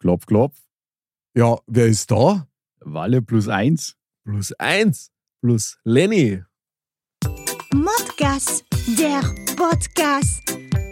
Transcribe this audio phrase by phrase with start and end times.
[0.00, 0.56] Klopf, klopf.
[1.36, 2.48] Ja, wer ist da?
[2.80, 3.96] Walle plus eins.
[4.24, 5.10] Plus eins.
[5.42, 6.42] Plus Lenny.
[7.74, 8.64] Modcast,
[8.98, 9.20] der
[9.56, 10.40] Podcast.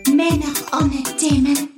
[0.08, 1.70] Männer ohne Themen.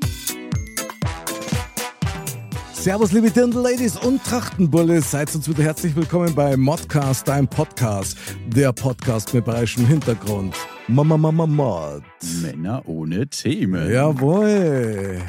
[2.72, 5.00] Servus, liebe Dirndl-Ladies und Trachtenbulle.
[5.00, 8.18] Seid uns wieder herzlich willkommen bei Modcast, dein Podcast.
[8.48, 10.56] Der Podcast mit bayerischem Hintergrund.
[10.88, 12.02] Mama, Mama, Mod.
[12.42, 13.92] Männer ohne Themen.
[13.92, 15.22] Jawohl.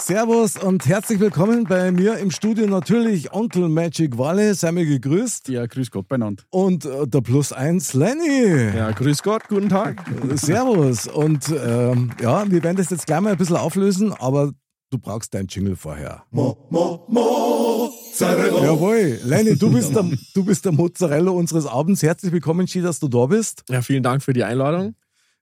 [0.00, 4.54] Servus und herzlich willkommen bei mir im Studio natürlich Onkel Magic Walle.
[4.54, 5.48] Sei mir gegrüßt.
[5.48, 6.42] Ja, grüß Gott beieinander.
[6.50, 8.74] Und äh, der Plus eins Lenny.
[8.74, 10.02] Ja, grüß Gott, guten Tag.
[10.34, 11.06] Servus.
[11.06, 14.52] Und ähm, ja, wir werden das jetzt gleich mal ein bisschen auflösen, aber
[14.90, 16.24] du brauchst deinen Jingle vorher.
[16.30, 18.64] Mo, mo, Mozzarella.
[18.64, 19.20] Jawohl.
[19.24, 22.02] Lenny, du bist, der, du bist der Mozzarella unseres Abends.
[22.02, 23.64] Herzlich willkommen, schön, dass du da bist.
[23.68, 24.94] Ja, vielen Dank für die Einladung.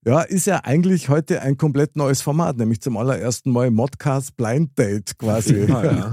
[0.05, 4.79] Ja, ist ja eigentlich heute ein komplett neues Format, nämlich zum allerersten Mal Modcast Blind
[4.79, 5.65] Date quasi.
[5.65, 6.13] Ja, ja.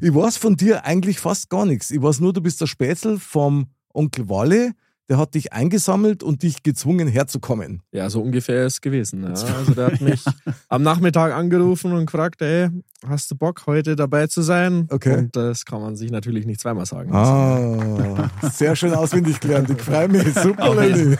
[0.00, 1.90] Ich weiß von dir eigentlich fast gar nichts.
[1.90, 4.72] Ich weiß nur, du bist der Spätzl vom Onkel Walle.
[5.08, 7.82] Der hat dich eingesammelt und dich gezwungen herzukommen.
[7.92, 9.22] Ja, so ungefähr ist es gewesen.
[9.22, 9.28] Ja.
[9.56, 10.24] Also der hat mich
[10.68, 12.68] am Nachmittag angerufen und gefragt, ey,
[13.06, 14.88] hast du Bock, heute dabei zu sein?
[14.90, 15.16] Okay.
[15.18, 17.14] Und das kann man sich natürlich nicht zweimal sagen.
[17.14, 19.70] Ah, sehr schön auswendig gelernt.
[19.70, 20.34] Ich freue mich.
[20.34, 21.16] Super, Lenny.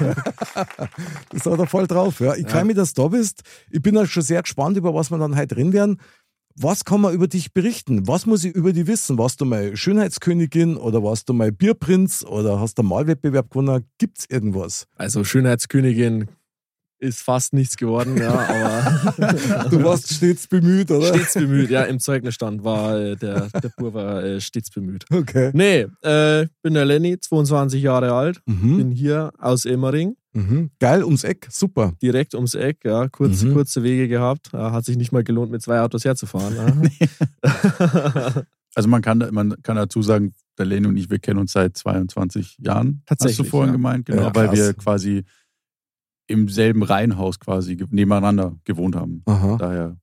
[1.31, 2.21] Das hat er voll drauf.
[2.21, 2.34] Ja.
[2.34, 3.43] Ich freue mich, dass du da bist.
[3.71, 6.00] Ich bin auch schon sehr gespannt, über was wir dann heute drin werden.
[6.59, 8.07] Was kann man über dich berichten?
[8.09, 9.19] Was muss ich über dich wissen?
[9.19, 13.84] Warst du mal Schönheitskönigin oder warst du mal Bierprinz oder hast du einen Malwettbewerb gewonnen?
[13.99, 14.87] Gibt's irgendwas?
[14.97, 16.28] Also Schönheitskönigin
[16.99, 21.15] ist fast nichts geworden, ja, aber Du warst stets bemüht, oder?
[21.15, 21.69] stets bemüht.
[21.69, 25.05] Ja, im Zeugnis stand, war äh, der, der Bur war äh, stets bemüht.
[25.12, 25.50] Okay.
[25.53, 28.78] Nee, äh, bin der Lenny, 22 Jahre alt, Mhm.
[28.78, 30.71] bin hier aus Emmering, Mhm.
[30.79, 31.49] Geil, ums Eck.
[31.51, 31.93] Super.
[32.03, 33.55] direkt ums Eck, ja, kurz, Mhm.
[33.55, 34.53] kurze Wege gehabt.
[34.53, 36.91] Hat sich nicht mal gelohnt, mit zwei Autos herzufahren.
[38.75, 41.79] Also man kann, man kann dazu sagen, der Leni und ich, wir kennen uns seit
[41.79, 43.01] 22 Jahren.
[43.09, 43.77] Hast du Tatsächlich, vorhin ja.
[43.77, 45.25] gemeint, genau, Ja, weil wir quasi
[46.27, 49.23] im selben Reihenhaus quasi nebeneinander gewohnt haben.
[49.25, 49.57] Aha.
[49.57, 49.97] Daher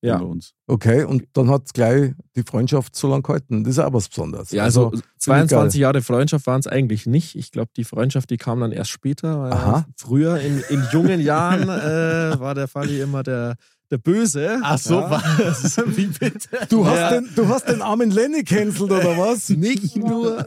[0.00, 0.18] Ja.
[0.18, 0.52] uns.
[0.68, 3.64] Okay, und dann hat gleich die Freundschaft so lange gehalten.
[3.64, 4.52] Das ist auch was Besonderes.
[4.52, 7.34] Ja, also 22 Jahre Freundschaft waren es eigentlich nicht.
[7.34, 9.40] Ich glaube, die Freundschaft, die kam dann erst später.
[9.40, 9.86] weil Aha.
[9.96, 13.56] Früher, in, in jungen Jahren, äh, war der Falli immer der,
[13.90, 14.44] der Böse.
[14.44, 14.60] ja.
[15.10, 15.76] was?
[15.96, 16.48] Wie bitte?
[16.68, 17.10] Du hast, Ja.
[17.10, 19.48] den, du hast den armen Lenny cancelt, oder was?
[19.48, 20.38] Nicht nur,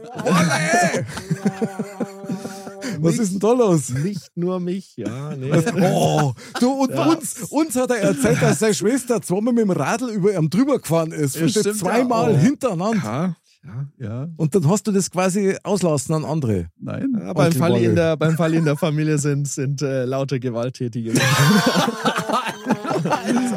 [3.00, 3.90] Was ist denn da los?
[3.90, 5.34] nicht nur mich, ja.
[5.36, 5.50] Nee.
[5.92, 10.10] Oh, du, und uns, uns hat er erzählt, dass seine Schwester zweimal mit dem Radl
[10.10, 11.36] über ihm drüber gefahren ist.
[11.36, 11.76] Versteht?
[11.76, 12.38] Zweimal ja.
[12.38, 12.40] Oh.
[12.40, 13.02] hintereinander.
[13.02, 14.28] Ja, ja, ja.
[14.36, 16.68] Und dann hast du das quasi auslassen an andere.
[16.78, 17.16] Nein.
[17.18, 21.12] Ja, beim, Fall in der, beim Fall in der Familie sind, sind äh, laute Gewalttätige.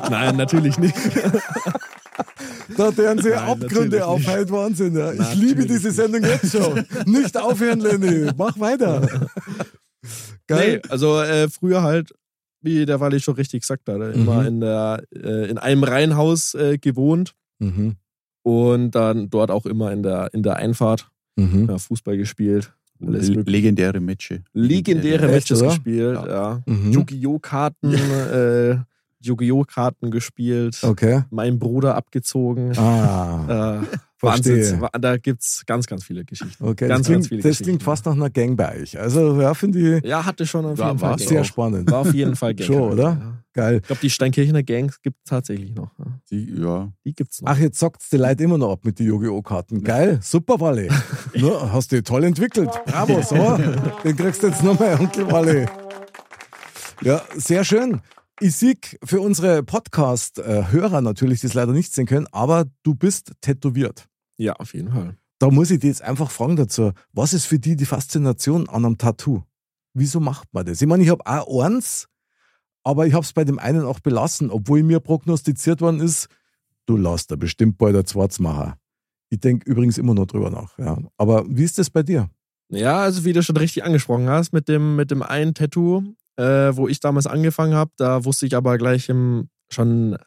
[0.10, 0.96] Nein, natürlich nicht.
[2.78, 4.96] Da deren sie Nein, Abgründe aufheilt, Wahnsinn.
[4.96, 5.12] Ja.
[5.14, 5.96] Ich liebe diese nicht.
[5.98, 6.86] Sendung jetzt schon.
[7.06, 8.32] Nicht aufhören, Lenny.
[8.38, 9.02] Mach weiter.
[10.48, 10.82] Geil.
[10.84, 12.14] Nee, also äh, früher halt,
[12.62, 14.48] wie der Walli schon richtig gesagt hat, immer Mhm.
[14.48, 17.96] in, der, äh, in einem Reihenhaus äh, gewohnt Mhm.
[18.44, 21.68] und dann dort auch immer in der, in der Einfahrt Mhm.
[21.70, 22.72] ja, Fußball gespielt.
[23.00, 24.40] Legendäre Matches.
[24.54, 26.28] Legendäre Matches gespielt, Ja.
[26.28, 26.64] ja.
[26.66, 26.92] Mhm.
[26.94, 27.40] Yu-Gi-Oh!
[27.40, 28.78] Karten, äh,
[29.26, 29.64] Yu-Gi-Oh!
[29.64, 30.80] Karten gespielt.
[30.84, 31.24] Okay.
[31.32, 32.78] Mein Bruder abgezogen.
[32.78, 33.82] Ah.
[33.86, 34.56] Äh, Verstehe.
[34.56, 34.82] Wahnsinn.
[34.82, 36.64] Wa- Da gibt es ganz, ganz viele Geschichten.
[36.64, 37.64] Okay, ganz, das, klingt, ganz viele das Geschichten.
[37.66, 38.98] klingt fast nach einer Gang bei euch.
[38.98, 41.20] Also, ja, finde ich Ja, hatte schon auf War- jeden war Fall.
[41.20, 41.36] sehr Gang.
[41.38, 41.92] sehr spannend.
[41.92, 42.66] War auf jeden Fall Gang.
[42.66, 43.04] Schon, oder?
[43.04, 43.34] Ja.
[43.54, 43.76] Geil.
[43.82, 45.92] Ich glaube, die Steinkirchener Gangs gibt es tatsächlich noch.
[46.00, 46.06] Ja.
[46.32, 46.92] Die, ja.
[47.04, 47.52] Die gibt's noch.
[47.52, 49.42] Ach, jetzt sagt die Leute immer noch ab mit den Yu-Gi-Oh!
[49.42, 49.84] Karten.
[49.84, 50.88] Geil, super, Walle.
[51.34, 52.70] ja, hast du toll entwickelt.
[52.86, 53.58] Bravo, so.
[54.04, 55.66] Den kriegst du jetzt nochmal, Onkel Walle.
[57.02, 58.00] Ja, sehr schön.
[58.42, 63.32] Ich sehe für unsere Podcast-Hörer natürlich, die es leider nicht sehen können, aber du bist
[63.40, 64.10] tätowiert.
[64.38, 65.16] Ja, auf jeden Fall.
[65.40, 66.92] Da muss ich dich jetzt einfach fragen dazu.
[67.14, 69.44] Was ist für die die Faszination an einem Tattoo?
[69.94, 70.82] Wieso macht man das?
[70.82, 72.10] Ich meine, ich habe auch eins,
[72.84, 76.28] aber ich habe es bei dem einen auch belassen, obwohl mir prognostiziert worden ist,
[76.88, 78.74] du lässt da bestimmt bald ein zweites machen.
[79.30, 80.78] Ich denke übrigens immer noch drüber nach.
[80.78, 80.98] Ja.
[81.18, 82.30] Aber wie ist das bei dir?
[82.68, 86.04] Ja, also wie du schon richtig angesprochen hast, mit dem, mit dem einen Tattoo,
[86.38, 90.18] äh, wo ich damals angefangen habe, da wusste ich aber gleich im schon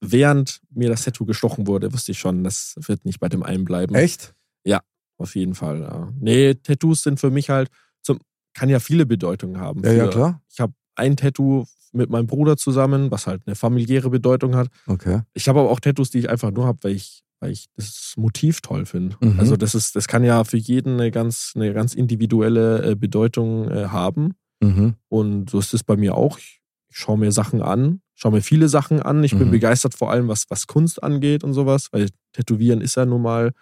[0.00, 3.64] während mir das Tattoo gestochen wurde, wusste ich schon, das wird nicht bei dem einen
[3.64, 3.94] bleiben.
[3.94, 4.34] Echt?
[4.64, 4.80] Ja,
[5.18, 5.82] auf jeden Fall.
[5.82, 6.12] Ja.
[6.18, 7.68] Nee, Tattoos sind für mich halt,
[8.02, 8.18] zum,
[8.54, 9.82] kann ja viele Bedeutungen haben.
[9.84, 10.42] Ja, ja, Für- klar.
[10.50, 14.68] Ich habe ein Tattoo mit meinem Bruder zusammen, was halt eine familiäre Bedeutung hat.
[14.86, 15.22] Okay.
[15.34, 18.14] Ich habe aber auch Tattoos, die ich einfach nur habe, weil ich, weil ich das
[18.16, 19.16] Motiv toll finde.
[19.20, 19.38] Mhm.
[19.38, 23.70] Also das ist, das kann ja für jeden eine ganz, eine ganz individuelle äh, Bedeutung
[23.70, 24.34] äh, haben.
[24.60, 24.94] Mhm.
[25.08, 26.38] Und so ist es bei mir auch.
[26.38, 29.22] Ich, ich schaue mir Sachen an, schaue mir viele Sachen an.
[29.24, 29.52] Ich bin Mhm.
[29.52, 33.52] begeistert vor allem, was, was Kunst angeht und sowas, weil Tätowieren ist ja nun mal,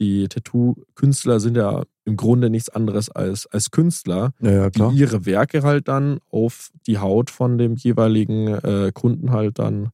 [0.00, 5.62] die Tattoo-Künstler sind ja im Grunde nichts anderes als, als Künstler, Ja, die ihre Werke
[5.64, 9.90] halt dann auf die Haut von dem jeweiligen äh, Kunden halt dann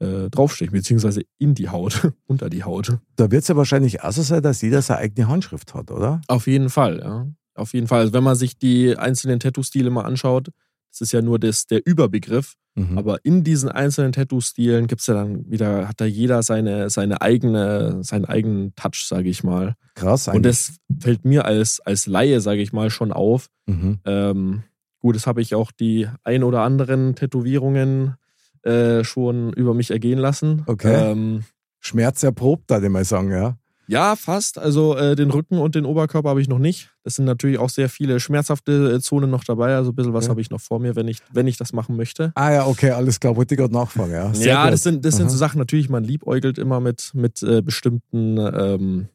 [0.00, 2.98] äh, draufstechen, beziehungsweise in die Haut, unter die Haut.
[3.16, 6.20] Da wird es ja wahrscheinlich auch so sein, dass jeder seine eigene Handschrift hat, oder?
[6.28, 7.26] Auf jeden Fall, ja.
[7.58, 8.00] Auf jeden Fall.
[8.00, 10.50] Also wenn man sich die einzelnen Tattoo-Stile mal anschaut,
[10.90, 12.54] das ist ja nur das, der Überbegriff.
[12.74, 12.96] Mhm.
[12.96, 17.20] Aber in diesen einzelnen Tattoo-Stilen gibt es ja dann wieder, hat da jeder seine, seine
[17.20, 19.74] eigene, seinen eigenen Touch, sage ich mal.
[19.94, 20.42] Krass Und eigentlich.
[20.44, 23.48] das fällt mir als, als Laie, sage ich mal, schon auf.
[23.66, 23.98] mhm.
[24.04, 24.62] Ähm,
[25.00, 28.16] gut, das habe ich auch die ein oder anderen Tätowierungen
[28.62, 30.62] äh, schon über mich ergehen lassen.
[30.66, 31.10] Okay.
[31.12, 31.44] Ähm,
[31.80, 33.56] Schmerz erprobt, da ich mal sagen, ja.
[33.88, 34.58] Ja, fast.
[34.58, 36.90] Also äh, den Rücken und den Oberkörper habe ich noch nicht.
[37.02, 39.74] Das sind natürlich auch sehr viele schmerzhafte äh, Zonen noch dabei.
[39.74, 40.30] Also ein bisschen was Ja.
[40.30, 42.30] habe ich noch vor mir, wenn ich, wenn ich das machen möchte.
[42.34, 44.32] Ah ja, okay, alles klar, wollte ich gerade nachfragen, ja.
[44.34, 44.74] Sehr ja, gut.
[44.74, 49.08] das sind, das sind so Sachen, natürlich, man liebäugelt immer mit, mit äh, bestimmten, ähm,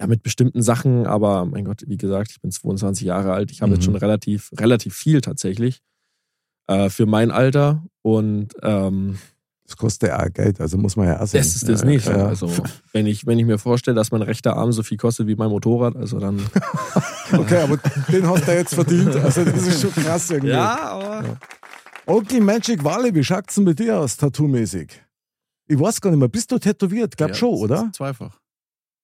[0.00, 3.60] ja, mit bestimmten Sachen, aber mein Gott, wie gesagt, ich bin 22 Jahre alt, ich
[3.62, 3.74] habe Mhm.
[3.76, 5.82] jetzt schon relativ, relativ viel tatsächlich
[6.68, 9.18] äh, für mein Alter und ähm,
[9.66, 11.38] Das kostet ja auch Geld, also muss man ja auch sagen.
[11.38, 12.06] das ist das ja, nicht.
[12.06, 12.26] Ja.
[12.26, 12.50] Also,
[12.92, 15.48] wenn ich, wenn ich mir vorstelle, dass mein rechter Arm so viel kostet wie mein
[15.48, 16.40] Motorrad, also dann.
[17.32, 17.78] Okay, aber
[18.12, 19.16] den hast du jetzt verdient.
[19.16, 20.52] Also das ist schon krass irgendwie.
[20.52, 21.38] aber.
[22.04, 24.90] Okay, Magic Valley, wie schaut's denn mit dir aus, tattoo-mäßig?
[25.66, 27.16] Ich weiß gar nicht mehr, bist du tätowiert?
[27.16, 27.90] Glaub Ja, schon, oder?
[27.94, 28.38] Zweifach.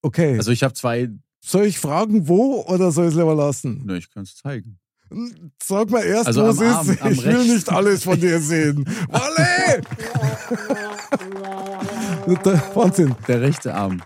[0.02, 0.36] Okay.
[0.36, 1.08] Also ich habe zwei,
[1.42, 3.86] soll ich fragen, wo oder soll ich es lieber lassen?
[3.86, 4.78] ne, ich kann es zeigen.
[5.62, 7.02] Sag mal erst, Also wo am ist.
[7.02, 8.84] am Ich will nicht alles von dir sehen.
[9.08, 9.82] Walle!
[12.44, 13.14] Der- Wahnsinn.
[13.26, 14.02] Der rechte Arm.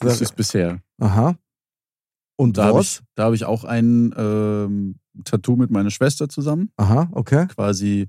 [0.00, 0.80] Das ist bisher.
[0.98, 1.36] Aha.
[2.36, 2.86] Und Da habe was?
[2.86, 6.70] ich, da hab ich auch ein ähm, Tattoo mit meiner Schwester zusammen.
[6.78, 7.46] Aha, okay.
[7.48, 8.08] Quasi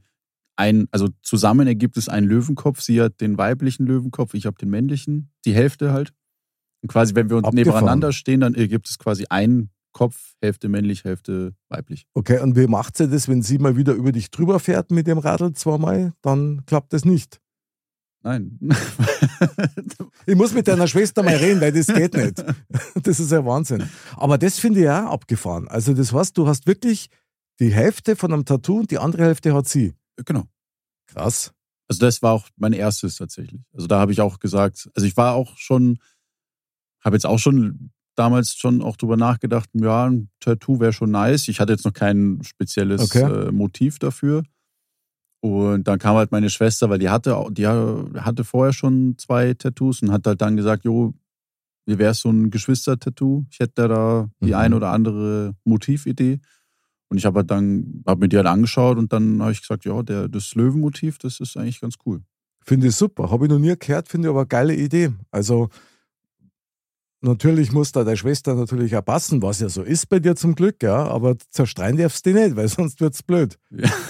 [0.55, 2.81] ein, also zusammen ergibt es einen Löwenkopf.
[2.81, 5.31] Sie hat den weiblichen Löwenkopf, ich habe den männlichen.
[5.45, 6.13] Die Hälfte halt.
[6.81, 7.75] Und quasi, wenn wir uns Abgefahren.
[7.75, 12.05] nebeneinander stehen, dann ergibt es quasi einen Kopf, Hälfte männlich, Hälfte weiblich.
[12.13, 15.07] Okay, und wie macht sie das, wenn sie mal wieder über dich drüber fährt mit
[15.07, 16.13] dem Radl zweimal?
[16.21, 17.41] Dann klappt das nicht.
[18.23, 18.59] Nein.
[20.27, 22.43] Ich muss mit deiner Schwester mal reden, weil das geht nicht.
[23.03, 23.89] Das ist ja Wahnsinn.
[24.15, 25.67] Aber das finde ich auch abgefahren.
[25.67, 27.09] Also das heißt, du hast wirklich
[27.59, 29.95] die Hälfte von einem Tattoo und die andere Hälfte hat sie.
[30.25, 30.45] genau.
[31.07, 31.51] Krass.
[31.87, 33.61] Also das war auch mein erstes tatsächlich.
[33.73, 35.97] Also da habe ich auch gesagt, also ich war auch schon,
[37.03, 37.91] habe jetzt auch schon
[38.21, 41.47] damals schon auch drüber nachgedacht, ja, ein Tattoo wäre schon nice.
[41.47, 43.23] Ich hatte jetzt noch kein spezielles Okay.
[43.47, 44.43] äh, Motiv dafür.
[45.43, 49.53] Und dann kam halt meine Schwester, weil die hatte, auch- die hatte vorher schon zwei
[49.55, 51.13] Tattoos und hat halt dann gesagt, jo,
[51.87, 53.45] wie wäre es so ein Geschwister-Tattoo?
[53.49, 54.53] Ich hätte da die Mhm.
[54.53, 56.39] ein oder andere Motividee.
[57.09, 59.83] Und ich habe halt dann, habe mir die halt angeschaut und dann habe ich gesagt,
[59.85, 62.21] ja, der, das Löwenmotiv, das ist eigentlich ganz cool.
[62.63, 63.31] Finde ich super.
[63.31, 65.11] Habe ich noch nie gehört, finde ich aber eine geile Idee.
[65.31, 65.69] Also
[67.21, 70.55] natürlich muss da deine Schwester natürlich auch passen, was ja so ist bei dir zum
[70.55, 71.07] Glück, ja.
[71.07, 73.57] Aber zerstreuen darfst du die nicht, weil sonst wird's blöd.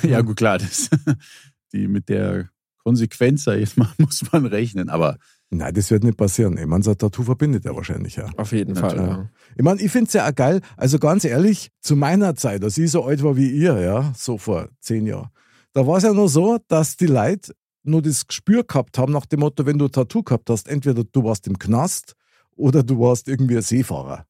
[0.04, 0.90] Ja, gut, klar, das,
[1.74, 2.50] die mit der
[2.84, 4.90] Konsequenz, sag ich jetzt mal, muss man rechnen.
[4.90, 5.18] Aber
[5.54, 6.58] Nein, das wird nicht passieren.
[6.58, 8.30] Ich meine, so ein Tattoo verbindet ja wahrscheinlich ja.
[8.38, 9.30] Auf jeden Fall, ja.
[9.58, 10.62] Ich meine, ich finde es ja auch geil.
[10.78, 14.38] Also ganz ehrlich, zu meiner Zeit, als ich so alt war wie ihr, ja, so
[14.38, 15.30] vor zehn Jahren,
[15.74, 17.54] da war es ja nur so, dass die Leute
[17.84, 21.04] nur das Gespür gehabt haben nach dem Motto, wenn du ein Tattoo gehabt hast, entweder
[21.04, 22.16] du warst im Knast
[22.62, 24.26] oder du warst irgendwie ein Seefahrer.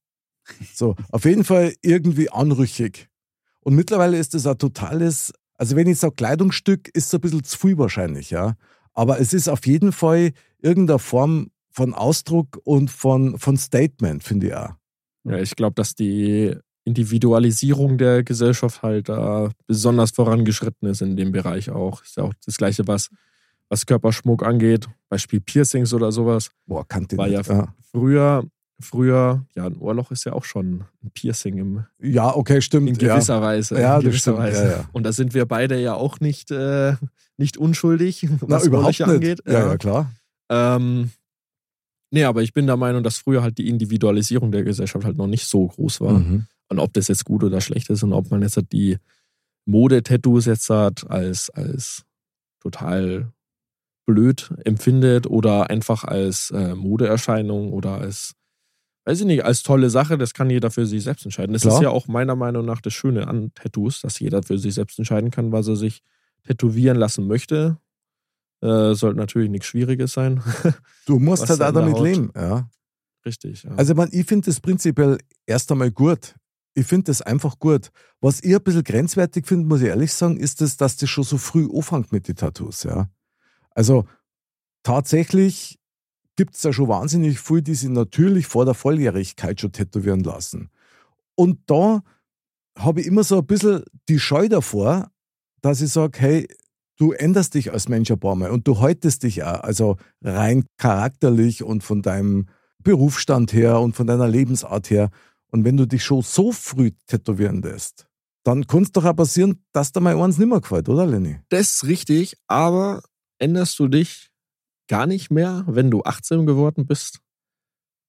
[0.73, 3.07] So, auf jeden Fall irgendwie anrüchig.
[3.61, 7.43] Und mittlerweile ist das ein totales, also wenn ich sage Kleidungsstück, ist es ein bisschen
[7.43, 8.55] zu viel wahrscheinlich, ja.
[8.93, 14.47] Aber es ist auf jeden Fall irgendeine Form von Ausdruck und von, von Statement, finde
[14.47, 14.73] ich auch.
[15.23, 21.31] Ja, ich glaube, dass die Individualisierung der Gesellschaft halt da besonders vorangeschritten ist in dem
[21.31, 22.01] Bereich auch.
[22.03, 23.09] Ist ja auch das Gleiche, was,
[23.71, 24.89] was Körperschmuck angeht.
[25.07, 26.51] Beispiel Piercings oder sowas.
[26.67, 27.49] Boah, kannte War ich ja nicht.
[27.49, 27.73] Ja.
[27.89, 28.43] früher,
[28.81, 32.89] früher, ja, ein Ohrloch ist ja auch schon ein Piercing im, ja, okay, stimmt.
[32.89, 33.79] in gewisser Weise.
[33.79, 34.37] Ja, in gewisser stimmt.
[34.39, 34.63] Weise.
[34.65, 34.89] Ja, ja.
[34.91, 36.95] Und da sind wir beide ja auch nicht, äh,
[37.37, 39.15] nicht unschuldig, Na, was überhaupt Ohrlöcher nicht.
[39.15, 39.41] angeht.
[39.47, 40.11] Ja, ja, klar.
[40.49, 41.11] Ähm,
[42.11, 45.27] nee, aber ich bin der Meinung, dass früher halt die Individualisierung der Gesellschaft halt noch
[45.27, 46.19] nicht so groß war.
[46.19, 46.45] Mhm.
[46.67, 48.97] Und ob das jetzt gut oder schlecht ist und ob man jetzt halt die
[49.65, 52.03] Mode-Tattoos jetzt hat als, als
[52.59, 53.31] total
[54.13, 58.33] blöd empfindet oder einfach als äh, Modeerscheinung oder als,
[59.05, 61.53] weiß ich nicht, als tolle Sache, das kann jeder für sich selbst entscheiden.
[61.53, 61.75] Das Klar.
[61.75, 64.99] ist ja auch meiner Meinung nach das Schöne an Tattoos, dass jeder für sich selbst
[64.99, 66.01] entscheiden kann, was er sich
[66.45, 67.77] tätowieren lassen möchte.
[68.61, 70.41] Äh, sollte natürlich nichts Schwieriges sein.
[71.07, 72.31] Du musst halt auch damit Haut- leben.
[72.35, 72.69] Ja.
[73.25, 73.63] Richtig.
[73.63, 73.71] Ja.
[73.75, 76.35] Also, ich, mein, ich finde das prinzipiell erst einmal gut.
[76.73, 77.89] Ich finde das einfach gut.
[78.21, 81.23] Was ich ein bisschen grenzwertig finde, muss ich ehrlich sagen, ist das, dass das schon
[81.23, 82.83] so früh anfängt mit den Tattoos.
[82.83, 83.09] Ja.
[83.73, 84.05] Also,
[84.83, 85.79] tatsächlich
[86.35, 90.69] gibt es da schon wahnsinnig viel, die sich natürlich vor der Volljährigkeit schon tätowieren lassen.
[91.35, 92.01] Und da
[92.77, 95.11] habe ich immer so ein bisschen die Scheu davor,
[95.61, 96.47] dass ich sage, hey,
[96.97, 100.65] du änderst dich als Mensch ein paar Mal und du haltest dich auch, also rein
[100.77, 102.47] charakterlich und von deinem
[102.83, 105.09] Berufsstand her und von deiner Lebensart her.
[105.51, 108.07] Und wenn du dich schon so früh tätowieren lässt,
[108.43, 111.39] dann kann es doch auch passieren, dass dir mal eins nimmer gefällt, oder Lenny?
[111.49, 113.03] Das ist richtig, aber
[113.41, 114.31] änderst du dich
[114.87, 117.19] gar nicht mehr, wenn du 18 geworden bist?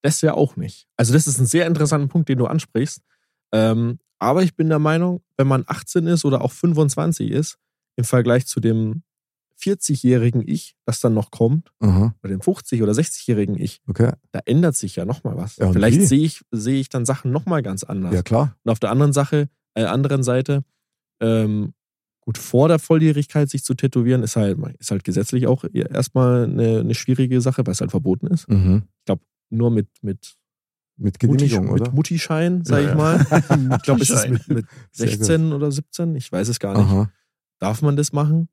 [0.03, 0.89] Das ja auch nicht.
[0.97, 3.01] Also, das ist ein sehr interessanter Punkt, den du ansprichst.
[3.53, 7.59] Ähm, aber ich bin der Meinung, wenn man 18 ist oder auch 25 ist,
[7.97, 9.03] im Vergleich zu dem
[9.61, 14.13] 40-jährigen Ich, das dann noch kommt, Aha, oder dem 50- oder 60-jährigen Ich, okay.
[14.33, 15.57] da ändert sich ja nochmal was.
[15.57, 18.13] Ja, Vielleicht sehe ich, sehe ich dann Sachen nochmal ganz anders.
[18.13, 18.57] Ja, klar.
[18.65, 20.65] Und auf der anderen Sache, äh, anderen Seite,
[21.21, 21.75] ähm,
[22.23, 26.81] gut, vor der Volljährigkeit sich zu tätowieren, ist halt, ist halt gesetzlich auch erstmal eine,
[26.81, 28.49] eine schwierige Sache, weil es halt verboten ist.
[28.49, 28.85] Mhm.
[29.51, 30.35] Nur mit, mit,
[30.97, 31.85] Mit Mutti, Genehmigung, oder?
[31.85, 33.21] mit Muttischein, sag Ja, ich mal.
[33.77, 35.27] Ich glaube, es ist mit, mit Sehr gut.
[35.27, 36.87] 16 oder 17, ich weiß es gar nicht.
[36.87, 37.13] Aha.
[37.59, 38.49] Darf man das machen?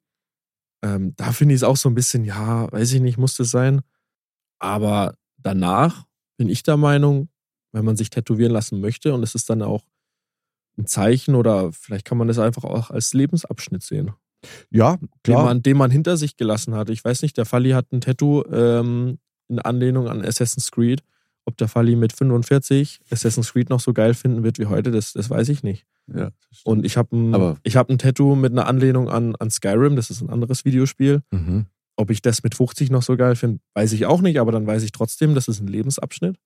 [0.84, 3.50] Ähm, da finde ich es auch so ein bisschen, ja, weiß ich nicht, muss das
[3.50, 3.80] sein.
[4.60, 6.06] Aber danach
[6.38, 7.30] bin ich der Meinung,
[7.72, 9.86] wenn man sich tätowieren lassen möchte und es ist dann auch
[10.80, 14.12] ein Zeichen oder vielleicht kann man das einfach auch als Lebensabschnitt sehen,
[14.72, 15.44] Ja, den klar.
[15.46, 16.90] man, den man hinter sich gelassen hat.
[16.90, 19.20] Ich weiß nicht, der Falli hat ein Tattoo ähm,
[19.50, 21.04] in Anlehnung an Assassin's Creed.
[21.46, 25.14] Ob der Falli mit 45 Assassin's Creed noch so geil finden wird wie heute, das,
[25.14, 25.86] das weiß ich nicht.
[26.14, 26.30] Ja,
[26.64, 27.34] Und ich habe ein,
[27.64, 31.22] ich hab ein Tattoo mit einer Anlehnung an, an Skyrim, das ist ein anderes Videospiel.
[31.32, 31.66] Mhm.
[31.96, 34.66] Ob ich das mit 50 noch so geil finde, weiß ich auch nicht, aber dann
[34.66, 36.38] weiß ich trotzdem, das ist ein Lebensabschnitt.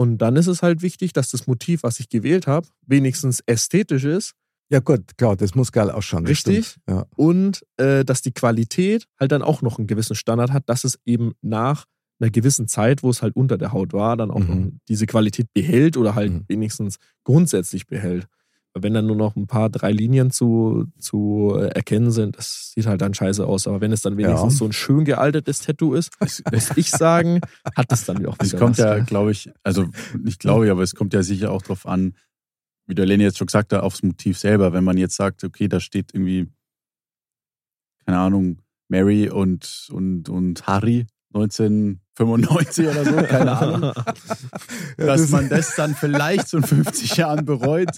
[0.00, 4.04] Und dann ist es halt wichtig, dass das Motiv, was ich gewählt habe, wenigstens ästhetisch
[4.04, 4.32] ist
[4.72, 6.26] Ja, gut, klar, das muss geil ausschauen.
[6.26, 6.76] Richtig.
[6.88, 7.04] Ja.
[7.16, 10.98] und äh, dass die Qualität halt dann auch noch einen gewissen Standard hat, dass es
[11.04, 11.84] eben nach
[12.18, 14.78] einer gewissen Zeit, wo es halt unter der Haut war, dann auch Mhm.
[14.88, 16.44] diese Qualität behält oder halt Mhm.
[16.48, 18.26] wenigstens grundsätzlich behält.
[18.74, 23.00] Wenn dann nur noch ein paar, drei Linien zu, zu erkennen sind, das sieht halt
[23.00, 23.66] dann scheiße aus.
[23.66, 24.58] Aber wenn es dann wenigstens Ja.
[24.58, 26.12] so ein schön gealtertes Tattoo ist,
[26.52, 27.40] muss ich sagen,
[27.76, 29.04] hat es dann auch wieder Es kommt was, ja, gell?
[29.04, 29.86] glaube ich, also
[30.16, 32.14] nicht glaube ich, aber es kommt ja sicher auch drauf an,
[32.86, 34.72] wie der Lenny jetzt schon gesagt hat, aufs Motiv selber.
[34.72, 36.46] Wenn man jetzt sagt, okay, da steht irgendwie,
[38.06, 41.06] keine Ahnung, Mary und, und, und Harry
[42.18, 43.82] 1995 oder so, keine Ahnung,
[44.98, 47.88] Ja, dass das- man das dann vielleicht so in 50 Jahren bereut,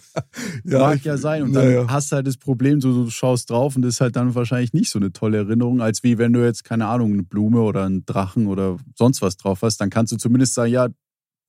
[0.65, 1.43] Ja, mag ich- ja sein.
[1.45, 1.87] Und dann naja.
[1.89, 4.73] hast du halt das Problem, so, du schaust drauf und das ist halt dann wahrscheinlich
[4.73, 7.85] nicht so eine tolle Erinnerung, als wie wenn du jetzt, keine Ahnung, eine Blume oder
[7.85, 9.79] einen Drachen oder sonst was drauf hast.
[9.81, 10.89] Dann kannst du zumindest sagen, ja,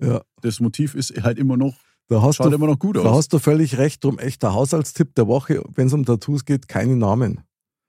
[0.02, 1.76] Ja, das Motiv ist halt immer noch,
[2.10, 3.18] da hast, schaut du, immer noch gut da aus.
[3.18, 4.04] hast du völlig recht.
[4.04, 7.42] Drum echt der Haushaltstipp der Woche, wenn es um Tattoos geht, keine Namen.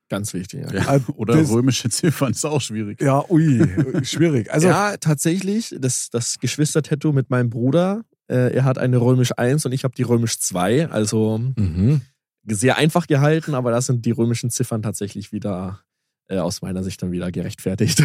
[0.08, 0.64] Ganz wichtig.
[0.70, 0.96] Ja.
[0.96, 3.00] Ja, oder das- römische Ziffern ist auch schwierig.
[3.00, 3.66] Ja, ui,
[4.04, 4.52] schwierig.
[4.52, 9.66] Also, ja, tatsächlich, das, das Geschwistertattoo mit meinem Bruder, äh, er hat eine römisch 1
[9.66, 12.02] und ich habe die römisch 2, also mhm.
[12.46, 15.80] sehr einfach gehalten, aber da sind die römischen Ziffern tatsächlich wieder
[16.28, 18.04] äh, aus meiner Sicht dann wieder gerechtfertigt.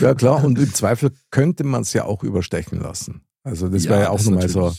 [0.00, 0.44] ja klar.
[0.44, 3.22] Und im Zweifel könnte man es ja auch überstechen lassen.
[3.42, 4.72] Also das wäre ja auch das nochmal so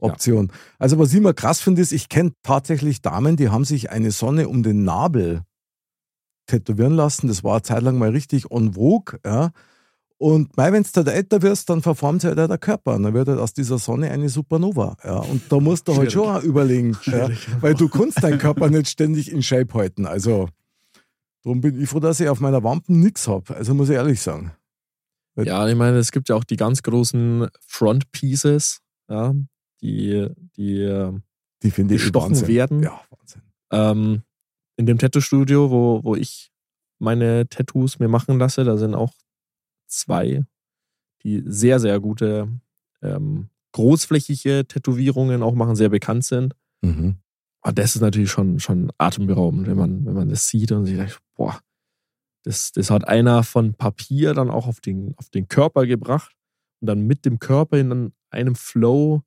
[0.00, 0.52] Option.
[0.78, 4.10] Also was ich immer krass finde, ist, ich kenne tatsächlich Damen, die haben sich eine
[4.10, 5.42] Sonne um den Nabel
[6.48, 7.28] tätowieren lassen.
[7.28, 9.20] Das war eine Zeit lang mal richtig en vogue.
[9.24, 9.50] Ja.
[10.20, 12.96] Und wenn du da älter wirst, dann verformt sich halt auch der Körper.
[12.96, 14.96] Und dann wird halt aus dieser Sonne eine Supernova.
[15.04, 15.18] Ja.
[15.18, 16.26] Und da musst du halt Schwierig.
[16.26, 17.28] schon auch überlegen, ja.
[17.60, 20.06] Weil du kannst deinen Körper nicht ständig in Shape halten.
[20.06, 20.48] Also
[21.44, 23.54] darum bin ich froh, dass ich auf meiner Wampen nichts habe.
[23.54, 24.50] Also muss ich ehrlich sagen.
[25.36, 29.32] Ja, ich meine, es gibt ja auch die ganz großen Front Pieces, ja,
[29.80, 30.26] die,
[30.56, 31.10] die
[31.62, 32.48] Die finde ich gestochen Wahnsinn.
[32.48, 32.82] werden.
[32.82, 33.42] Ja, Wahnsinn.
[33.70, 34.22] Ähm,
[34.78, 36.50] in dem Tattoo-Studio, wo, wo ich
[36.98, 39.12] meine Tattoos mir machen lasse, da sind auch
[39.86, 40.44] zwei,
[41.22, 42.48] die sehr, sehr gute
[43.02, 46.54] ähm, großflächige Tätowierungen auch machen, sehr bekannt sind.
[46.80, 47.16] Mhm.
[47.60, 50.96] Aber das ist natürlich schon, schon atemberaubend, wenn man, wenn man das sieht und sich
[50.96, 51.60] denkt, boah,
[52.44, 56.34] das, das hat einer von Papier dann auch auf den, auf den Körper gebracht
[56.80, 59.22] und dann mit dem Körper in einem Flow,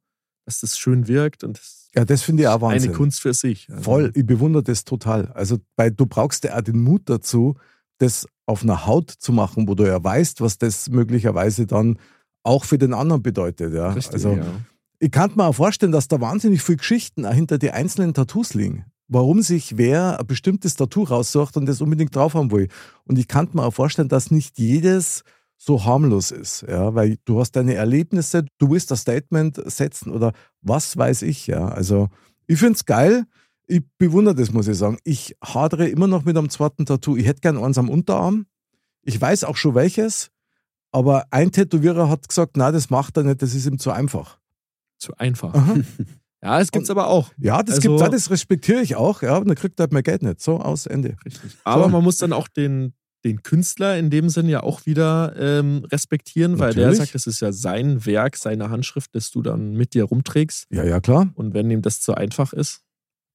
[0.51, 2.89] dass das schön wirkt und das Ja, das finde ich auch ist Wahnsinn.
[2.89, 3.67] eine Kunst für sich.
[3.69, 5.27] Also, Voll, ich bewundere das total.
[5.33, 7.55] Also, weil du brauchst ja auch den Mut dazu,
[7.97, 11.97] das auf einer Haut zu machen, wo du ja weißt, was das möglicherweise dann
[12.43, 13.73] auch für den anderen bedeutet.
[13.73, 13.91] Ja.
[13.91, 14.45] Richtig, also, ja.
[14.99, 18.85] ich kann mir auch vorstellen, dass da wahnsinnig viele Geschichten hinter die einzelnen Tattoos liegen.
[19.07, 22.69] Warum sich wer ein bestimmtes Tattoo raussucht und das unbedingt drauf haben will.
[23.03, 25.23] Und ich kann mir auch vorstellen, dass nicht jedes
[25.63, 30.33] so harmlos ist, ja, weil du hast deine Erlebnisse, du willst das Statement setzen oder
[30.61, 31.67] was weiß ich, ja.
[31.67, 32.07] Also
[32.47, 33.25] ich finde es geil,
[33.67, 34.97] ich bewundere das, muss ich sagen.
[35.03, 37.15] Ich hadere immer noch mit einem zweiten Tattoo.
[37.15, 38.47] Ich hätte gern eins am Unterarm.
[39.03, 40.31] Ich weiß auch schon welches,
[40.91, 44.39] aber ein Tätowierer hat gesagt, na, das macht er nicht, das ist ihm zu einfach.
[44.97, 45.53] Zu einfach.
[45.53, 45.75] Aha.
[46.43, 47.29] Ja, es gibt's aber auch.
[47.37, 49.93] Ja, das Also- gibt's auch, das respektiere ich auch, ja, und dann kriegt er halt
[49.93, 50.41] mein Geld nicht.
[50.41, 51.15] So, aus, Ende.
[51.23, 51.51] Richtig.
[51.63, 55.85] Aber man muss dann auch den, den Künstler in dem Sinn ja auch wieder ähm,
[55.91, 57.11] respektieren, weil der Natürlich.
[57.11, 60.67] sagt, es ist ja sein Werk, seine Handschrift, das du dann mit dir rumträgst.
[60.71, 61.29] Ja, ja, klar.
[61.35, 62.83] Und wenn ihm das zu einfach ist,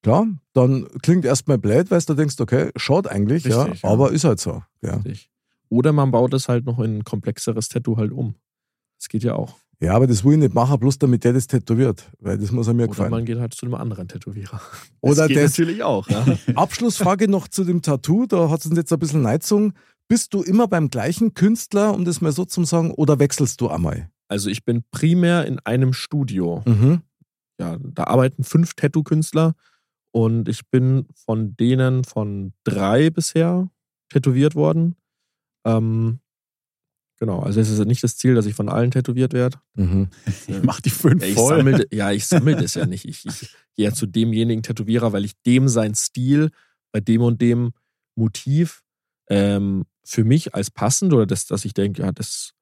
[0.02, 3.74] Klar, dann klingt erstmal blöd, weil du denkst, okay, schaut eigentlich, Richtig, ja, ja.
[3.82, 4.62] aber ist halt so.
[4.80, 4.94] Ja.
[4.98, 5.30] richtig.
[5.68, 8.36] Oder man baut es halt noch in ein komplexeres Tattoo halt um.
[9.00, 9.56] Das geht ja auch.
[9.80, 12.66] Ja, aber das will ich nicht machen, bloß damit der das tätowiert, weil das muss
[12.66, 13.10] er mir Oder gefallen.
[13.10, 14.60] man geht halt zu einem anderen Tätowierer.
[15.00, 16.08] Oder geht das- natürlich auch.
[16.08, 16.24] Ja.
[16.54, 19.72] Abschlussfrage noch zu dem Tattoo, da hat es uns jetzt ein bisschen Neizung.
[20.08, 23.68] Bist du immer beim gleichen Künstler, um das mal so zu sagen, oder wechselst du
[23.68, 24.08] einmal?
[24.28, 26.62] Also ich bin primär in einem Studio.
[26.64, 27.00] Mhm.
[27.60, 29.54] Ja, da arbeiten fünf Tattoo-Künstler
[30.12, 33.68] und ich bin von denen von drei bisher
[34.10, 34.94] tätowiert worden.
[35.66, 36.20] Ähm,
[37.18, 39.58] genau, also es ist nicht das Ziel, dass ich von allen tätowiert werde.
[39.74, 40.08] Mhm.
[40.48, 41.56] Ich mach die fünf Ja, ich voll.
[41.56, 43.04] sammel, ja, ich sammle das ja nicht.
[43.04, 43.40] Ich, ich
[43.74, 46.50] gehe ja zu demjenigen Tätowierer, weil ich dem sein Stil
[46.92, 47.72] bei dem und dem
[48.14, 48.82] Motiv
[49.28, 52.52] ähm, für mich als passend oder das, dass ich denke, ja, das,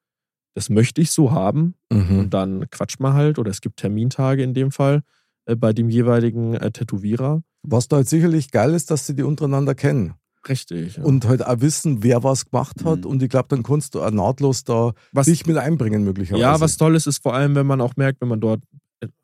[0.55, 1.75] das möchte ich so haben.
[1.91, 2.19] Mhm.
[2.19, 5.03] Und dann quatscht man halt oder es gibt Termintage in dem Fall
[5.45, 7.43] äh, bei dem jeweiligen äh, Tätowierer.
[7.63, 10.15] Was da halt sicherlich geil ist, dass sie die untereinander kennen
[10.47, 10.97] Richtig.
[10.97, 11.03] Ja.
[11.03, 12.99] und halt auch wissen, wer was gemacht hat.
[12.99, 13.05] Mhm.
[13.05, 16.41] Und ich glaube, dann kannst du auch nahtlos da was, dich mit einbringen, möglicherweise.
[16.41, 18.61] ja, was toll ist, ist vor allem, wenn man auch merkt, wenn man dort,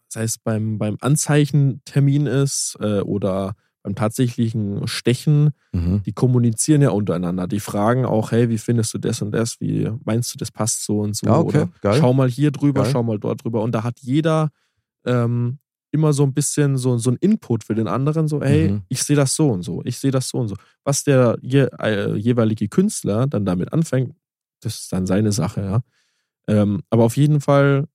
[0.09, 6.03] sei es beim, beim Anzeichentermin ist äh, oder beim tatsächlichen Stechen, Mhm.
[6.05, 7.47] die kommunizieren ja untereinander.
[7.47, 9.61] Die fragen auch, hey, wie findest du das und das?
[9.61, 11.27] Wie meinst du, das passt so und so?
[11.27, 11.97] Ja, okay, Oder geil.
[11.99, 12.91] schau mal hier drüber, Geil.
[12.91, 13.61] schau mal dort drüber.
[13.63, 14.49] Und da hat jeder
[15.05, 15.59] ähm,
[15.91, 18.81] immer so ein bisschen so, so ein Input für den anderen, so, hey, Mhm.
[18.89, 20.55] ich sehe das so und so, ich sehe das so und so.
[20.83, 24.15] Was der je, äh, jeweilige Künstler dann damit anfängt,
[24.61, 25.81] das ist dann seine Sache, ja.
[26.47, 27.87] Ähm, aber auf jeden Fall,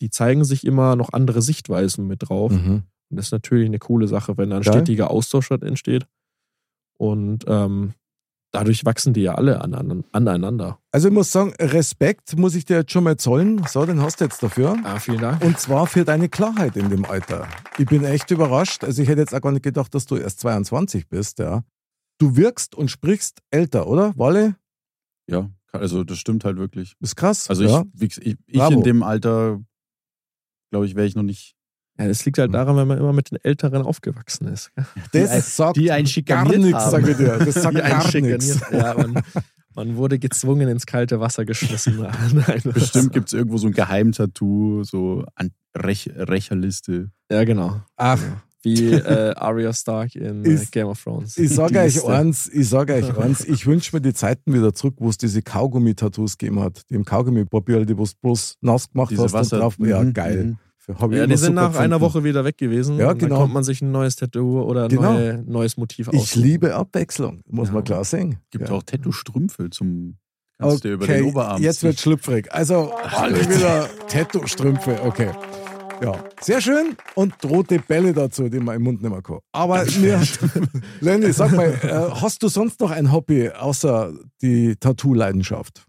[0.00, 2.52] die zeigen sich immer noch andere Sichtweisen mit drauf.
[2.52, 2.82] Mhm.
[3.10, 4.72] Und das ist natürlich eine coole Sache, wenn da ein Geil.
[4.74, 6.06] stetiger Austausch entsteht.
[6.98, 7.94] Und ähm,
[8.54, 10.78] dadurch wachsen die ja alle an, aneinander.
[10.92, 13.64] Also ich muss sagen, Respekt muss ich dir jetzt schon mal zollen.
[13.66, 14.76] So, den hast du jetzt dafür.
[14.84, 15.42] Ah, vielen Dank.
[15.44, 17.48] Und zwar für deine Klarheit in dem Alter.
[17.78, 18.84] Ich bin echt überrascht.
[18.84, 21.64] Also ich hätte jetzt auch gar nicht gedacht, dass du erst 22 bist, ja.
[22.18, 24.16] Du wirkst und sprichst älter, oder?
[24.16, 24.56] Walle?
[25.26, 26.94] Ja, also das stimmt halt wirklich.
[27.00, 27.50] Ist krass.
[27.50, 27.84] Also ja.
[27.98, 29.60] ich, ich, ich in dem Alter,
[30.70, 31.56] glaube ich, wäre ich noch nicht.
[31.98, 34.72] Ja, das liegt halt daran, wenn man immer mit den Älteren aufgewachsen ist.
[35.12, 36.90] das sagt die einen gar nichts, haben.
[36.90, 37.38] sage ich dir.
[37.38, 38.60] Das sagt Die gar nichts.
[38.72, 39.22] Ja, man,
[39.76, 41.98] man wurde gezwungen ins kalte Wasser geschmissen.
[42.32, 47.10] Nein, Bestimmt gibt es irgendwo so ein Geheimtattoo, so an Rech Rächerliste.
[47.30, 47.80] Ja, genau.
[47.96, 48.20] Ach,
[48.62, 51.36] Wie äh, Arya Stark in äh, Ist- Game of Thrones.
[51.36, 54.72] ich sage Die euch eins, ich sage euch eins, ich wünsche mir die Zeiten wieder
[54.74, 56.82] zurück, wo es diese Kaugummi-Tattoos gegeben hat.
[56.90, 59.56] Die im Kaugummi-Papier, die du bloß nass gemacht Diese hast Wasser.
[59.56, 59.76] und drauf.
[59.78, 60.56] Ja, Mhm, geil.
[60.88, 62.00] Hab ich Ja, die sind nach einer gefunden.
[62.00, 62.98] Woche wieder weg gewesen.
[62.98, 63.34] Ja, und genau.
[63.36, 65.14] Dann kommt man sich ein neues Tattoo oder ein Genau.
[65.14, 66.14] neue, neues Motiv aus.
[66.14, 67.74] Ich liebe Abwechslung, muss Ja.
[67.74, 68.36] man klar sehen.
[68.50, 68.74] Gibt ja.
[68.74, 70.16] auch Tattoo-Strümpfe zum.
[70.82, 72.52] Dir über den Oberarm jetzt wird schlüpfrig.
[72.52, 75.30] Also alle wieder Tattoo-Strümpfe, okay.
[76.02, 76.96] Ja, sehr schön.
[77.14, 79.38] Und rote Bälle dazu, die man im Mund nehmen kann.
[79.52, 80.20] Aber mir,
[81.00, 85.84] Lenny, sag mal, äh, hast du sonst noch ein Hobby außer die Tattoo-Leidenschaft?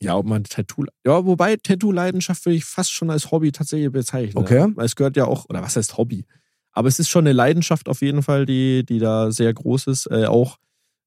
[0.00, 0.84] Ja, ob man Tattoo.
[1.04, 4.38] Ja, wobei Tattoo-Leidenschaft würde ich fast schon als Hobby tatsächlich bezeichnen.
[4.42, 4.68] Okay.
[4.74, 6.24] Weil es gehört ja auch, oder was heißt Hobby?
[6.72, 10.06] Aber es ist schon eine Leidenschaft auf jeden Fall, die, die da sehr groß ist.
[10.10, 10.58] Äh, auch,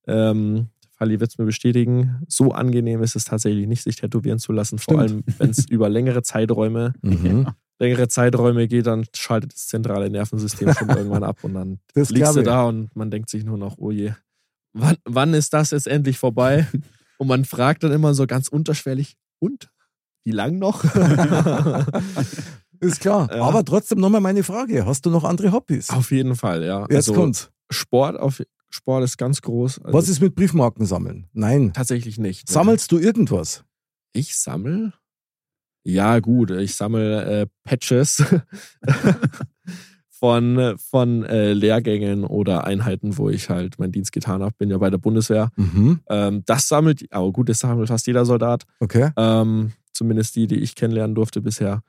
[0.07, 4.51] ähm, Fali wird es mir bestätigen, so angenehm ist es tatsächlich nicht, sich tätowieren zu
[4.51, 4.77] lassen.
[4.77, 4.99] Vor Stimmt.
[4.99, 7.47] allem, wenn es über längere Zeiträume, Mhm.
[7.79, 12.35] längere Zeiträume geht, dann schaltet das zentrale Nervensystem schon irgendwann ab und dann Das liegst
[12.35, 14.11] du da und man denkt sich nur noch, oh je,
[14.73, 16.67] wann, wann ist das jetzt endlich vorbei?
[17.21, 19.69] Und man fragt dann immer so ganz unterschwellig, und?
[20.23, 20.83] Wie lang noch?
[22.79, 23.29] Ist klar.
[23.31, 23.43] Ja.
[23.43, 24.87] Aber trotzdem nochmal meine Frage.
[24.87, 25.91] Hast du noch andere Hobbys?
[25.91, 26.81] auf jeden Fall, ja.
[26.89, 27.51] Jetzt also kommt's.
[27.69, 29.83] Sport, auf, Sport ist ganz groß.
[29.83, 31.27] Also Was ist mit Briefmarken sammeln?
[31.31, 31.73] Nein.
[31.73, 32.49] tatsächlich nicht.
[32.49, 33.65] Sammelst du irgendwas?
[34.13, 34.91] Ich sammel?
[35.83, 38.23] Ja, gut, ich sammle äh, Patches
[40.21, 44.53] von, von äh, Lehrgängen oder Einheiten, wo ich halt meinen Dienst getan habe.
[44.55, 45.49] Bin ja bei der Bundeswehr.
[45.55, 45.99] Mhm.
[46.07, 48.65] Ähm, das sammelt, aber gut, das sammelt fast jeder Soldat.
[48.79, 49.09] Okay.
[49.17, 51.81] Ähm, zumindest die, die ich kennenlernen durfte bisher.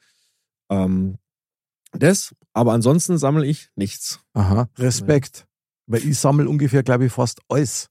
[0.71, 1.18] Ähm,
[1.92, 4.21] das, aber ansonsten sammle ich nichts.
[4.33, 4.66] Aha.
[4.79, 5.47] Respekt.
[5.87, 7.90] Weil ich sammle ungefähr, glaube ich, fast alles.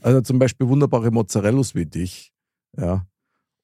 [0.00, 2.32] Also zum Beispiel wunderbare Mozzarellos wie dich.
[2.78, 3.04] Ja.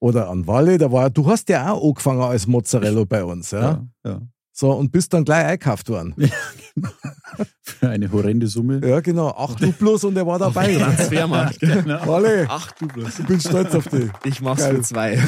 [0.01, 3.87] Oder an Walle, da war, du hast ja auch angefangen als Mozzarella bei uns, ja?
[4.05, 4.23] Ja, ja.
[4.55, 6.15] So, und bist dann gleich eingekauft worden.
[7.63, 8.87] Für eine horrende Summe.
[8.87, 9.29] Ja, genau.
[9.31, 10.75] Acht Duplos und er war dabei.
[10.75, 11.63] Transfermarkt.
[12.07, 13.21] Walle, Ach du bloß.
[13.21, 14.11] ich bin stolz auf dich.
[14.25, 14.77] Ich mach's Geil.
[14.77, 15.17] für zwei.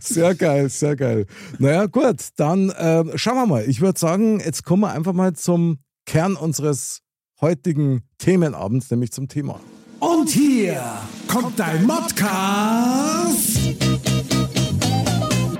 [0.00, 1.26] Sehr geil, sehr geil.
[1.58, 3.64] Naja, gut, dann äh, schauen wir mal.
[3.68, 7.00] Ich würde sagen, jetzt kommen wir einfach mal zum Kern unseres
[7.40, 9.60] heutigen Themenabends, nämlich zum Thema.
[9.98, 10.82] Und hier
[11.28, 13.58] kommt dein Modcast.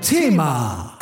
[0.00, 0.98] Thema.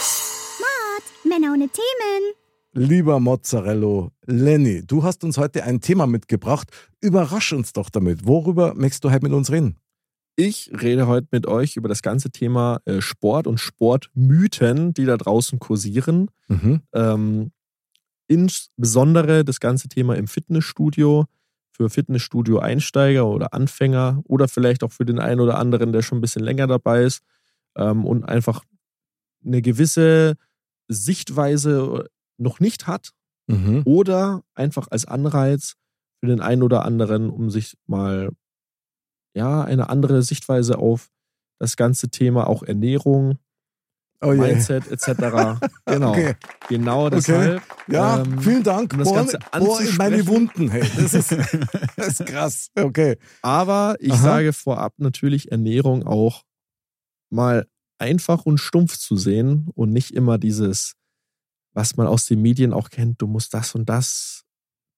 [1.24, 2.34] Männer ohne Themen.
[2.72, 6.68] Lieber Mozzarella, Lenny, du hast uns heute ein Thema mitgebracht.
[7.00, 8.26] Überrasch uns doch damit.
[8.26, 9.76] Worüber möchtest du heute mit uns reden?
[10.34, 15.16] Ich rede heute mit euch über das ganze Thema äh, Sport und Sportmythen, die da
[15.16, 16.30] draußen kursieren.
[16.48, 16.80] Mhm.
[16.92, 17.52] Ähm,
[18.26, 21.26] insbesondere das ganze Thema im Fitnessstudio
[21.70, 26.22] für Fitnessstudio-Einsteiger oder Anfänger oder vielleicht auch für den einen oder anderen, der schon ein
[26.22, 27.22] bisschen länger dabei ist
[27.76, 28.62] ähm, und einfach
[29.44, 30.36] eine gewisse
[30.88, 33.10] Sichtweise noch nicht hat
[33.50, 33.80] Mhm.
[33.86, 35.76] oder einfach als Anreiz
[36.20, 38.28] für den einen oder anderen, um sich mal
[39.34, 41.08] ja eine andere Sichtweise auf
[41.58, 43.38] das ganze Thema auch Ernährung,
[44.20, 44.38] Oh je.
[44.40, 45.06] Mindset etc.
[45.86, 46.34] genau, Okay.
[46.68, 47.62] genau deshalb.
[47.86, 48.92] Ja, ähm, vielen Dank.
[48.92, 50.26] um das Ganze bohr in meine.
[50.26, 50.68] Wunden.
[50.70, 51.30] Hey, das ist,
[51.96, 52.68] das ist krass.
[52.74, 53.16] Okay.
[53.40, 54.22] Aber ich Aha.
[54.22, 56.42] sage vorab natürlich Ernährung auch
[57.30, 57.66] mal
[57.98, 60.94] einfach und stumpf zu sehen und nicht immer dieses,
[61.72, 64.44] was man aus den Medien auch kennt, du musst das und das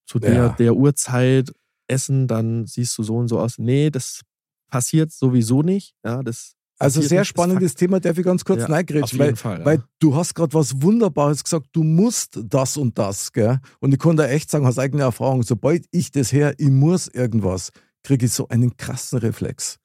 [0.06, 0.48] zu der, Ja.
[0.50, 1.52] der Uhrzeit
[1.88, 3.58] essen, dann siehst du so und so aus.
[3.58, 4.22] Nee, das
[4.68, 5.94] passiert sowieso nicht.
[6.04, 9.36] Ja, das Also sehr spannendes Thema, darf ich ganz kurz Ja, reingrätschen, auf jeden weil,
[9.36, 9.64] Fall, ja.
[9.64, 13.58] weil du hast gerade was Wunderbares gesagt, du musst das und das, gell?
[13.80, 17.08] Und ich kann da echt sagen, aus eigener Erfahrung, sobald ich das her, ich muss
[17.08, 17.70] irgendwas,
[18.02, 19.78] kriege ich so einen krassen Reflex,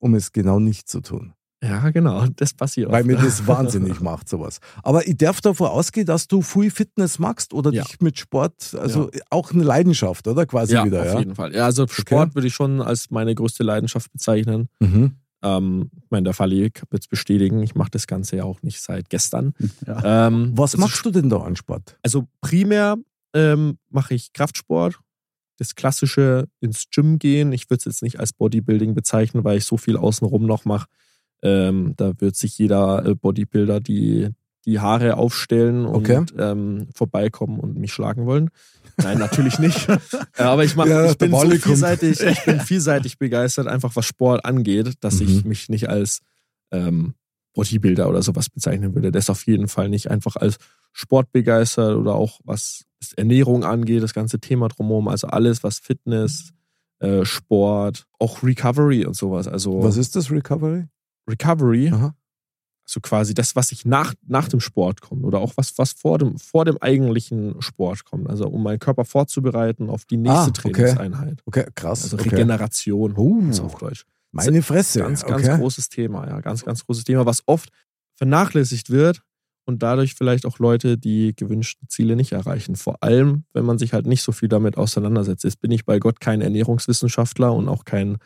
[0.00, 1.34] um es genau nicht zu tun.
[1.62, 3.06] Ja, genau, das passiert Weil oft.
[3.06, 4.58] mir das wahnsinnig macht, sowas.
[4.82, 7.84] Aber ich darf davon ausgehen, dass du viel Fitness magst oder Ja.
[7.84, 10.44] dich mit Sport, also auch eine Leidenschaft, oder?
[10.46, 11.18] Quasi ja, wieder, auf ja?
[11.20, 11.54] jeden Fall.
[11.54, 14.68] Ja, also Sport würde ich schon als meine größte Leidenschaft bezeichnen.
[14.80, 15.12] Mhm.
[15.44, 17.62] Ähm, ich meine, der Falli wird es bestätigen.
[17.62, 19.54] Ich mache das Ganze ja auch nicht seit gestern.
[19.86, 20.26] Ja.
[20.28, 21.96] Ähm, Was das machst du denn da an Sport?
[22.02, 22.96] Also primär
[23.34, 24.98] ähm, mache ich Kraftsport.
[25.58, 27.52] Das klassische ins Gym gehen.
[27.52, 30.86] Ich würde es jetzt nicht als Bodybuilding bezeichnen, weil ich so viel außenrum noch mache.
[31.42, 34.28] Ähm, da wird sich jeder äh, Bodybuilder die,
[34.64, 36.24] die Haare aufstellen und Okay.
[36.38, 38.50] ähm, vorbeikommen und mich schlagen wollen.
[39.02, 39.88] Nein, natürlich nicht.
[40.38, 43.96] Äh, Aber ich, mach, Ja, ich bin der so vielseitig, ich bin vielseitig begeistert, einfach
[43.96, 45.48] was Sport angeht, dass ich Mhm.
[45.48, 46.20] mich nicht als
[46.70, 47.14] ähm,
[47.54, 49.10] Bodybuilder oder sowas bezeichnen würde.
[49.12, 50.56] Das auf jeden Fall nicht einfach als
[50.92, 52.84] Sport begeistert oder auch was
[53.16, 56.52] Ernährung angeht, das ganze Thema drumherum, also alles, was Fitness,
[57.00, 59.48] äh, Sport, auch Recovery und sowas.
[59.48, 60.84] Also Was ist das, Recovery?
[61.28, 62.14] Recovery, Aha.
[62.84, 66.18] also quasi das, was ich nach, nach dem Sport kommt oder auch was, was vor,
[66.18, 68.28] dem, vor dem eigentlichen Sport kommt.
[68.28, 70.72] Also um meinen Körper vorzubereiten auf die nächste Ah, okay.
[70.72, 71.42] Trainingseinheit.
[71.46, 72.04] Okay, krass.
[72.04, 72.30] Also okay.
[72.30, 73.48] Regeneration, Uh.
[73.50, 74.04] ist auf Deutsch.
[74.32, 75.00] Meine Fresse.
[75.00, 75.58] Ganz, ganz okay.
[75.58, 76.40] großes Thema, ja.
[76.40, 77.70] Ganz, ganz großes Thema, was oft
[78.14, 79.22] vernachlässigt wird
[79.64, 82.76] und dadurch vielleicht auch Leute die gewünschten Ziele nicht erreichen.
[82.76, 85.44] Vor allem, wenn man sich halt nicht so viel damit auseinandersetzt.
[85.44, 88.18] Jetzt bin ich bei Gott kein Ernährungswissenschaftler und auch kein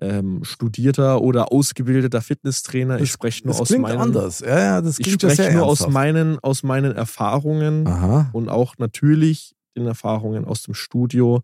[0.00, 3.00] ähm, studierter oder ausgebildeter Fitnesstrainer.
[3.00, 4.40] ich spreche nur das aus klingt meinen, anders.
[4.40, 5.92] Ja, ja, das ich klingt ja spreche sehr nur aus ernsthaft.
[5.92, 8.30] meinen, aus meinen Erfahrungen Aha.
[8.32, 11.42] und auch natürlich den Erfahrungen aus dem Studio,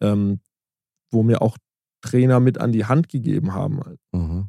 [0.00, 0.40] ähm,
[1.10, 1.56] wo mir auch
[2.00, 3.80] Trainer mit an die Hand gegeben haben.
[4.12, 4.48] Mhm.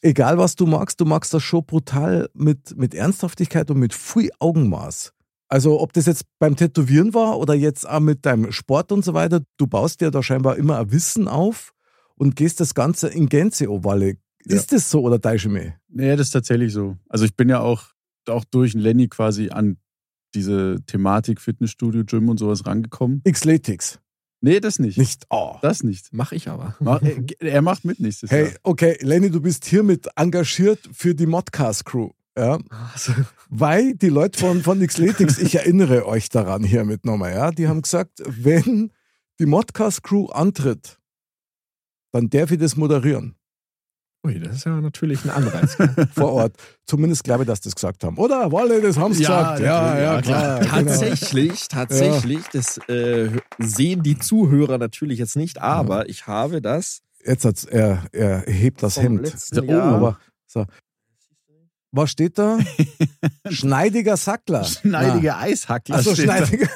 [0.00, 4.30] Egal, was du magst, du magst das schon brutal mit, mit Ernsthaftigkeit und mit viel
[4.38, 5.12] Augenmaß.
[5.48, 9.14] Also, ob das jetzt beim Tätowieren war oder jetzt auch mit deinem Sport und so
[9.14, 11.72] weiter, du baust dir da scheinbar immer ein Wissen auf
[12.16, 14.16] und gehst das Ganze in Gänze Ovalle.
[14.44, 14.56] Ja.
[14.56, 15.72] Ist das so oder täusche ich mich?
[15.88, 16.96] Nee, das ist tatsächlich so.
[17.08, 17.84] Also ich bin ja auch,
[18.28, 19.78] auch durch Lenny quasi an
[20.34, 23.22] diese Thematik Fitnessstudio, Gym und sowas rangekommen.
[23.30, 23.98] Xletics.
[24.42, 24.98] Nee, das nicht.
[24.98, 25.24] Nicht.
[25.30, 25.56] Oh.
[25.62, 26.12] Das nicht.
[26.12, 26.76] Mache ich aber.
[26.78, 28.52] Mach- er- Er macht mit nächstes Hey, Jahr.
[28.64, 32.10] okay, Lenny, du bist hiermit engagiert für die Modcast-Crew.
[32.38, 32.58] Ja?
[32.92, 33.12] Also,
[33.48, 37.80] Weil die Leute von, von Xletics, ich erinnere euch daran hiermit nochmal, ja, die haben
[37.80, 38.92] gesagt, wenn
[39.40, 40.98] die Modcast-Crew antritt,
[42.16, 43.34] dann darf ich das moderieren.
[44.26, 45.76] Ui, das ist ja natürlich ein Anreiz.
[46.14, 46.54] vor Ort.
[46.86, 48.16] Zumindest glaube ich, dass das gesagt haben.
[48.18, 48.50] Oder?
[48.50, 49.60] Wolle, das haben sie Ja, gesagt.
[49.60, 50.58] Ja, ja, ja, klar.
[50.60, 50.70] genau.
[50.72, 57.44] Tatsächlich, tatsächlich, das äh, sehen die Zuhörer natürlich jetzt nicht, aber ich habe das Jetzt
[57.44, 59.32] hat's, er, er hebt das Hemd.
[59.52, 59.82] Jahr.
[59.94, 60.64] aber so.
[61.92, 62.58] Was steht da?
[63.48, 64.64] Schneidiger Sackler.
[64.64, 65.96] Schneidige Eishackler.
[65.96, 66.68] Achso, schneidiger.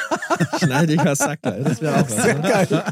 [0.58, 1.60] schneidiger Sackler.
[1.60, 2.22] Das wäre auch was.
[2.22, 2.48] Sehr Ne?
[2.48, 2.84] geil.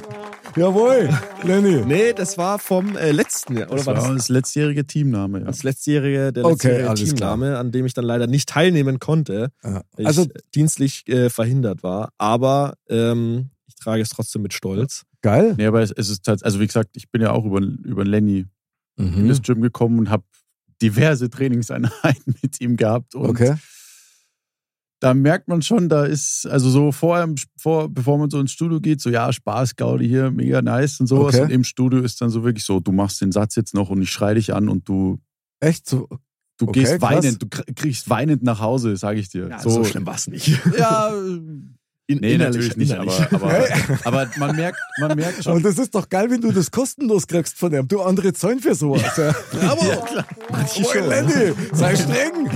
[0.56, 1.08] Jawohl,
[1.44, 1.84] Lenny.
[1.86, 3.68] Nee, das war vom äh, letzten Jahr.
[3.68, 5.44] Oder Das war war das das letztjährige Teamname, ja.
[5.44, 9.50] das letztjährige, der Okay, letztjährige alles Teamname, an dem ich dann leider nicht teilnehmen konnte,
[9.62, 9.82] Ja.
[9.96, 12.12] weil Also, ich dienstlich äh, verhindert war.
[12.18, 15.04] Aber ähm, ich trage es trotzdem mit Stolz.
[15.22, 15.54] geil.
[15.56, 18.04] Nee, aber es, es ist tatsächlich, also wie gesagt, ich bin ja auch über, über
[18.04, 18.46] Lenny
[18.96, 19.28] in Mhm.
[19.28, 20.24] das Gym gekommen und habe
[20.82, 23.14] diverse Trainingseinheiten mit ihm gehabt.
[23.14, 23.54] Und Okay.
[25.00, 28.80] Da merkt man schon, da ist, also so vorher, vor, bevor man so ins Studio
[28.80, 31.34] geht, so ja, Spaß, Gaudi hier, mega nice und sowas.
[31.34, 31.44] Okay.
[31.44, 34.02] Und im Studio ist dann so wirklich so, du machst den Satz jetzt noch und
[34.02, 35.18] ich schrei dich an und du,
[35.60, 36.06] Echt so?
[36.58, 37.10] du Okay, gehst krass.
[37.24, 39.50] weinend, du kr- kriegst weinend nach Hause, sage ich dir.
[39.62, 40.48] so, schlimm war es nicht.
[40.78, 41.10] Ja,
[42.10, 43.20] In, nee, natürlich nicht, innerlich.
[43.32, 43.68] aber, aber,
[44.04, 45.52] aber man merkt, man merkt schon.
[45.54, 47.86] Und das ist doch geil, wenn du das kostenlos kriegst von ihm.
[47.86, 49.16] Du andere zahlen für sowas.
[49.16, 49.32] Ja.
[49.52, 49.84] Bravo.
[50.50, 51.08] Manche Jawohl, schon.
[51.08, 52.50] Lenny, sei streng.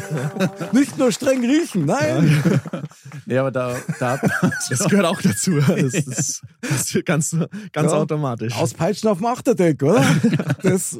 [0.73, 2.43] Nicht nur streng riechen, nein.
[3.27, 4.19] Nee, aber da, da
[4.69, 5.53] Das gehört auch dazu.
[5.61, 7.37] Das ist passiert ganz,
[7.73, 7.99] ganz Ja.
[7.99, 8.55] automatisch.
[8.57, 10.05] Auspeitschen auf dem Achterdeck, oder?
[10.63, 10.99] Das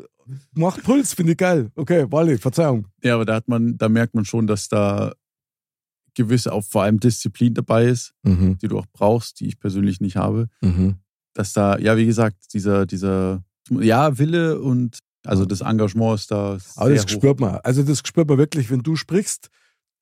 [0.55, 1.71] macht Puls, finde ich geil.
[1.75, 2.87] Okay, Wally, Verzeihung.
[3.03, 5.13] Ja, aber da hat man, da merkt man schon, dass da
[6.15, 8.59] gewisse, auch vor allem Disziplin dabei ist, Mhm.
[8.59, 10.49] die du auch brauchst, die ich persönlich nicht habe.
[10.61, 10.97] Mhm.
[11.35, 16.59] Dass da, ja, wie gesagt, dieser, dieser, ja, Wille und also das Engagement ist da.
[16.77, 17.09] Aber das hoch.
[17.09, 17.57] spürt man.
[17.65, 19.49] Also das spürt man wirklich, wenn du sprichst.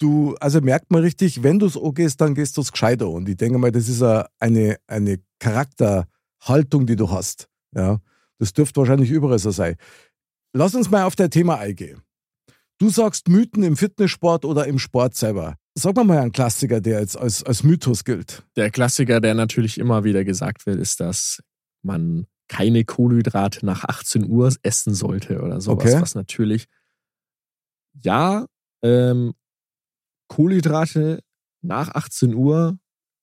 [0.00, 3.08] Du, also merkt man richtig, wenn du es angehst, dann gehst du es gescheiter.
[3.08, 7.48] Und ich denke mal, das ist eine, eine Charakterhaltung, die du hast.
[7.74, 8.00] Ja,
[8.38, 9.76] das dürfte wahrscheinlich überall so sein.
[10.54, 12.02] Lass uns mal auf dein Thema eingehen.
[12.78, 15.56] Du sagst Mythen im Fitnesssport oder im Sport selber.
[15.74, 18.44] Sag mal mal einen Klassiker, der jetzt als, als Mythos gilt.
[18.56, 21.42] Der Klassiker, der natürlich immer wieder gesagt wird, ist, dass
[21.82, 25.86] man keine Kohlenhydrate nach 18 Uhr essen sollte oder sowas.
[25.86, 26.02] Okay.
[26.02, 26.66] Was natürlich,
[28.02, 28.46] ja,
[28.82, 29.32] ähm,
[30.28, 31.20] Kohlenhydrate
[31.62, 32.78] nach 18 Uhr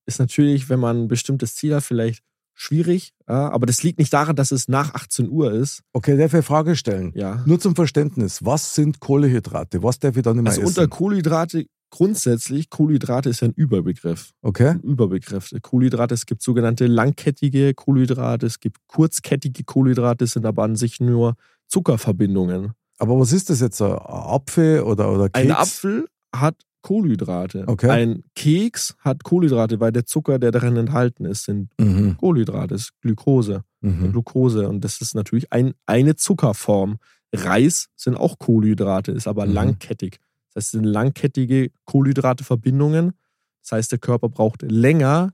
[0.07, 2.23] ist natürlich, wenn man ein bestimmtes Ziel hat, vielleicht
[2.55, 3.13] schwierig.
[3.27, 5.81] Ja, aber das liegt nicht daran, dass es nach 18 Uhr ist.
[5.93, 7.12] Okay, darf ich Frage stellen?
[7.15, 7.43] Ja.
[7.45, 8.43] Nur zum Verständnis.
[8.43, 9.81] Was sind Kohlehydrate?
[9.83, 10.69] Was darf ich dann immer Also essen?
[10.69, 14.32] unter Kohlenhydrate grundsätzlich, Kohlenhydrate ist ja ein Überbegriff.
[14.41, 14.75] okay?
[14.84, 15.52] Überbegriff.
[15.62, 21.36] Kohlenhydrate, es gibt sogenannte langkettige Kohlenhydrate, es gibt kurzkettige Kohlenhydrate, sind aber an sich nur
[21.67, 22.73] Zuckerverbindungen.
[22.97, 23.82] Aber was ist das jetzt?
[23.82, 25.38] Ein Apfel oder, oder Keks?
[25.45, 27.63] Ein Apfel hat Kohlenhydrate.
[27.67, 27.89] Okay.
[27.89, 32.17] Ein Keks hat Kohlenhydrate, weil der Zucker, der darin enthalten ist, sind Mhm.
[32.17, 33.63] Kohlenhydrate, ist Glukose.
[33.82, 34.12] Mhm.
[34.12, 34.67] Glucose.
[34.67, 36.97] Und das ist natürlich ein, eine Zuckerform.
[37.34, 39.54] Reis sind auch Kohlenhydrate, ist aber Mhm.
[39.54, 40.19] langkettig.
[40.49, 43.13] Das heißt, es sind langkettige Kohlenhydrateverbindungen.
[43.62, 45.33] Das heißt, der Körper braucht länger,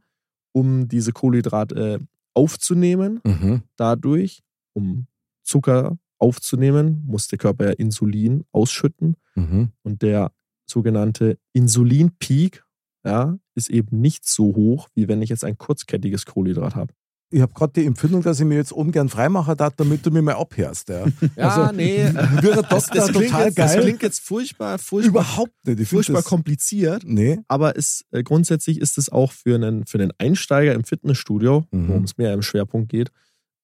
[0.51, 1.99] um diese Kohlenhydrate äh,
[2.33, 3.21] aufzunehmen.
[3.23, 3.63] Mhm.
[3.75, 5.07] Dadurch, um
[5.43, 9.15] Zucker aufzunehmen, muss der Körper ja Insulin ausschütten.
[9.35, 9.69] Mhm.
[9.83, 10.31] Und der
[10.65, 12.65] sogenannte Insulinpeak
[13.05, 16.93] ja, ist eben nicht so hoch, wie wenn ich jetzt ein kurzkettiges Kohlenhydrat habe.
[17.35, 20.09] Ich habe gerade die Empfindung, dass ich mir jetzt oben gern freimachen darf, damit du
[20.11, 20.87] mir mal abhörst.
[20.87, 21.05] Ja.
[21.35, 21.97] Ja, Also, nee.
[22.41, 23.81] Wäre Das, das, klingt total jetzt, das geil.
[23.83, 25.79] klingt jetzt furchtbar, furchtbar, Überhaupt nicht.
[25.81, 27.03] Ich furchtbar das, kompliziert.
[27.05, 27.39] Nee.
[27.49, 31.89] Aber es, äh, grundsätzlich ist es auch für einen, für einen Einsteiger im Fitnessstudio, Mhm.
[31.89, 33.11] worum es mehr im Schwerpunkt geht,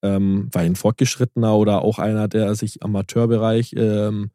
[0.03, 4.31] ähm, weil ein Fortgeschrittener oder auch einer, der sich am Amateurbereich ähm,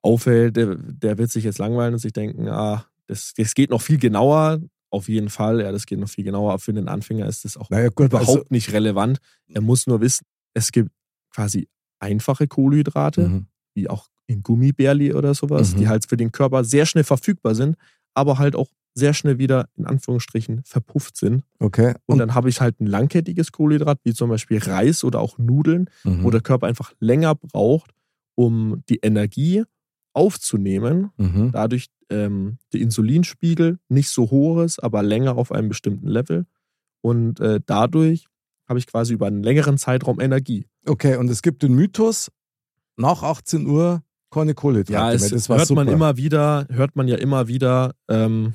[0.00, 3.82] aufhält, der, der wird sich jetzt langweilen und sich denken, ah, das, das geht noch
[3.82, 4.60] viel genauer.
[4.92, 6.50] Auf jeden Fall, ja, das geht noch viel genauer.
[6.52, 9.18] Aber für den Anfänger ist das auch Naja, gut, überhaupt also, nicht relevant.
[9.48, 10.90] Er muss nur wissen, es gibt
[11.34, 11.66] quasi
[11.98, 13.46] einfache Kohlenhydrate, Mhm.
[13.74, 15.78] wie auch in Gummibärli oder sowas, Mhm.
[15.78, 17.76] die halt für den Körper sehr schnell verfügbar sind,
[18.14, 21.44] aber halt auch sehr schnell wieder in Anführungsstrichen verpufft sind.
[21.58, 21.94] Okay.
[22.04, 25.88] Und, dann habe ich halt ein langkettiges Kohlenhydrat, wie zum Beispiel Reis oder auch Nudeln,
[26.04, 26.22] mhm.
[26.22, 27.92] wo der Körper einfach länger braucht,
[28.34, 29.64] um die Energie
[30.14, 31.10] aufzunehmen.
[31.16, 31.50] Mhm.
[31.52, 36.46] Dadurch ähm, der Insulinspiegel nicht so hoch ist, aber länger auf einem bestimmten Level.
[37.00, 38.26] Und äh, dadurch
[38.68, 40.66] habe ich quasi über einen längeren Zeitraum Energie.
[40.86, 42.30] Okay, und es gibt den Mythos,
[42.96, 45.14] nach 18 Uhr keine Kohlenhydrate Ja, mehr.
[45.14, 45.92] es Das war hört man super.
[45.96, 48.54] immer wieder, hört man ja immer wieder, ähm,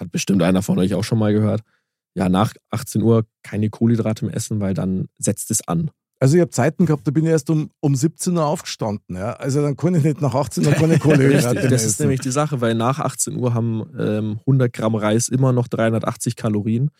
[0.00, 1.62] hat bestimmt einer von euch auch schon mal gehört,
[2.14, 5.90] ja, nach 18 Uhr keine Kohlenhydrate mehr essen, weil dann setzt es an.
[6.18, 9.16] Also ich habe Zeiten gehabt, da bin ich erst um, um 17 Uhr aufgestanden.
[9.16, 9.34] Ja?
[9.34, 12.30] Also dann kann ich nicht nach 18 Uhr keine Kohlenhydrate mehr das ist nämlich die
[12.30, 16.90] Sache, weil nach 18 Uhr haben ähm, 100 Gramm Reis immer noch 380 Kalorien.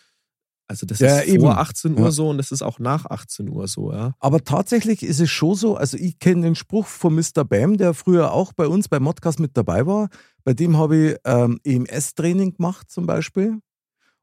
[0.68, 1.42] Also das Ja, ist eben.
[1.44, 2.10] vor 18 Uhr Ja.
[2.10, 4.14] so und das ist auch nach 18 Uhr so, ja.
[4.18, 7.44] Aber tatsächlich ist es schon so, also ich kenne den Spruch von Mr.
[7.44, 10.08] Bam, der früher auch bei uns beim Modcast mit dabei war.
[10.44, 13.60] Bei dem habe ich ähm, EMS-Training gemacht zum Beispiel.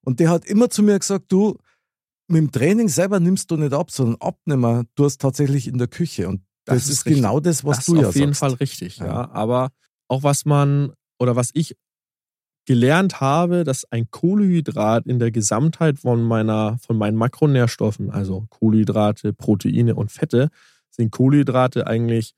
[0.05, 1.57] Und der hat immer zu mir gesagt, du,
[2.27, 5.87] mit dem Training selber nimmst du nicht ab, sondern abnehmen du hast tatsächlich in der
[5.87, 6.27] Küche.
[6.29, 8.39] Und das, Das ist, ist genau das, was das du ist ja auf jeden sagst.
[8.39, 9.05] Fall richtig, ja.
[9.05, 9.31] Ja.
[9.31, 9.69] Aber
[10.07, 11.75] auch was man oder was ich
[12.65, 19.33] gelernt habe, dass ein Kohlenhydrat in der Gesamtheit von meiner, von meinen Makronährstoffen, also Kohlenhydrate,
[19.33, 20.49] Proteine und Fette,
[20.89, 22.33] sind Kohlenhydrate eigentlich,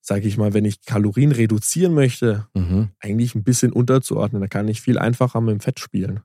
[0.00, 2.90] sage ich mal, wenn ich Kalorien reduzieren möchte, Mhm.
[2.98, 4.40] eigentlich ein bisschen unterzuordnen.
[4.42, 6.20] Da kann ich viel einfacher mit dem Fett spielen.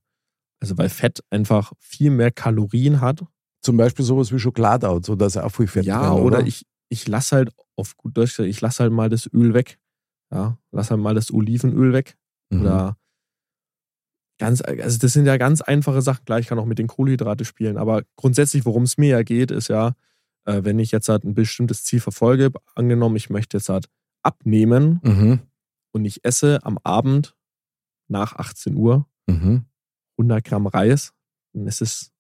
[0.62, 3.26] Also weil Fett einfach viel mehr Kalorien hat.
[3.62, 6.66] Zum Beispiel sowas wie Schokolade so dass er auch viel Fett Ja, drin, oder ich,
[6.90, 9.80] ich lasse halt auf gut Deutsch, ich lasse halt mal das Öl weg.
[10.32, 12.18] Ja, lass halt mal das Olivenöl weg.
[12.52, 12.62] Mhm.
[12.62, 12.98] Oder
[14.40, 16.26] ganz, also das sind ja ganz einfache Sachen.
[16.26, 19.52] Klar, ich kann auch mit den Kohlenhydrate spielen, aber grundsätzlich, worum es mir ja geht,
[19.52, 19.94] ist ja,
[20.46, 23.88] äh, wenn ich jetzt halt ein bestimmtes Ziel verfolge, angenommen, ich möchte jetzt halt
[24.24, 25.40] abnehmen Mhm.
[25.92, 27.36] und ich esse am Abend
[28.08, 29.66] nach 18 Uhr Mhm.
[30.18, 31.14] 100 Gramm Reis,
[31.54, 32.12] dann ist es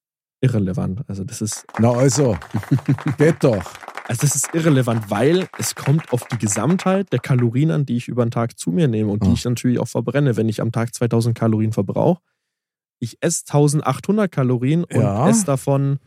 [0.41, 1.03] irrelevant.
[1.07, 2.37] Also das ist, Na also,
[3.17, 3.63] geht doch.
[4.07, 8.07] also das ist irrelevant, weil es kommt auf die Gesamtheit der Kalorien an, die ich
[8.07, 9.33] über den Tag zu mir nehme und die Ah.
[9.33, 10.37] ich natürlich auch verbrenne.
[10.37, 12.21] Wenn ich am Tag 2000 Kalorien verbrauche,
[12.99, 15.27] ich esse 1800 Kalorien und Ja.
[15.29, 15.99] esse davon,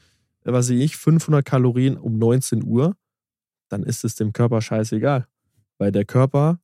[0.44, 2.96] äh, was weiß ich, 500 Kalorien um 19 Uhr,
[3.68, 5.26] dann ist es dem Körper scheißegal.
[5.78, 6.60] Weil der Körper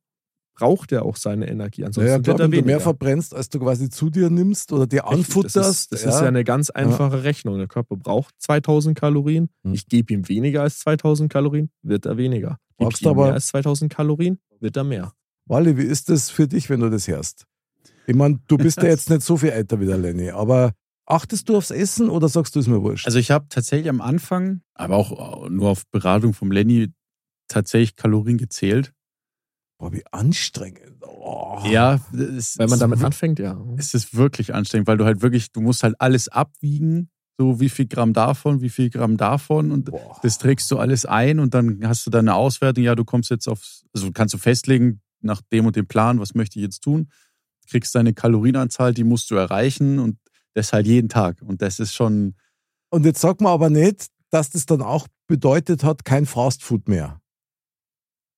[0.61, 1.85] braucht ja auch seine Energie.
[1.85, 2.81] Ansonsten Ja, ja wird klar, er wenn du mehr weniger.
[2.81, 5.57] verbrennst, als du quasi zu dir nimmst oder dir Richtig, anfutterst.
[5.57, 7.57] Das, ist, das ist ja eine ganz einfache Rechnung.
[7.59, 9.49] Der Körper braucht 2000 Kalorien.
[9.65, 9.73] Hm.
[9.75, 12.59] Ich gebe ihm weniger als 2000 Kalorien, wird er weniger.
[12.79, 15.13] Ich ihm aber- mehr als 2000 Kalorien, wird er mehr.
[15.47, 17.47] Wally, wie ist das für dich, wenn du das hörst?
[18.07, 20.73] Ich meine, du bist ja jetzt nicht so viel älter wie der Lenny, aber
[21.07, 23.07] achtest du aufs Essen oder sagst du es mir wurscht?
[23.07, 26.89] Also ich habe tatsächlich am Anfang, aber auch nur auf Beratung vom Lenny,
[27.49, 28.93] tatsächlich Kalorien gezählt.
[29.81, 31.03] Boah, wie anstrengend.
[31.07, 31.63] Oh.
[31.65, 33.59] Ja, es, Weil man damit anfängt, ja.
[33.79, 37.71] Es ist wirklich anstrengend, weil du halt wirklich, du musst halt alles abwiegen, so wie
[37.71, 40.21] viel Gramm davon, wie viel Gramm davon und Boah.
[40.23, 43.49] das trägst du alles ein und dann hast du deine Auswertung, ja, du kommst jetzt
[43.49, 47.11] aufs, also kannst du festlegen, nach dem und dem Plan, was möchte ich jetzt tun,
[47.71, 50.19] kriegst deine Kalorienanzahl, die musst du erreichen und
[50.53, 52.35] das halt jeden Tag und das ist schon,
[52.91, 57.20] Und jetzt sag mal aber nicht, dass das dann auch bedeutet hat, kein Fastfood mehr.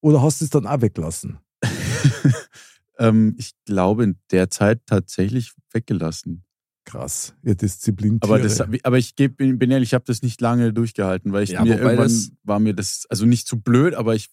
[0.03, 1.39] Oder hast du es dann auch weggelassen?
[2.99, 6.45] ähm, ich glaube, in der Zeit tatsächlich weggelassen.
[6.85, 8.19] Krass, ihr Disziplin.
[8.21, 11.51] Aber, das, aber ich geb, bin ehrlich, ich habe das nicht lange durchgehalten, weil ich
[11.51, 14.29] Ja, mir irgendwann das- war mir das, also nicht zu blöd, aber ich,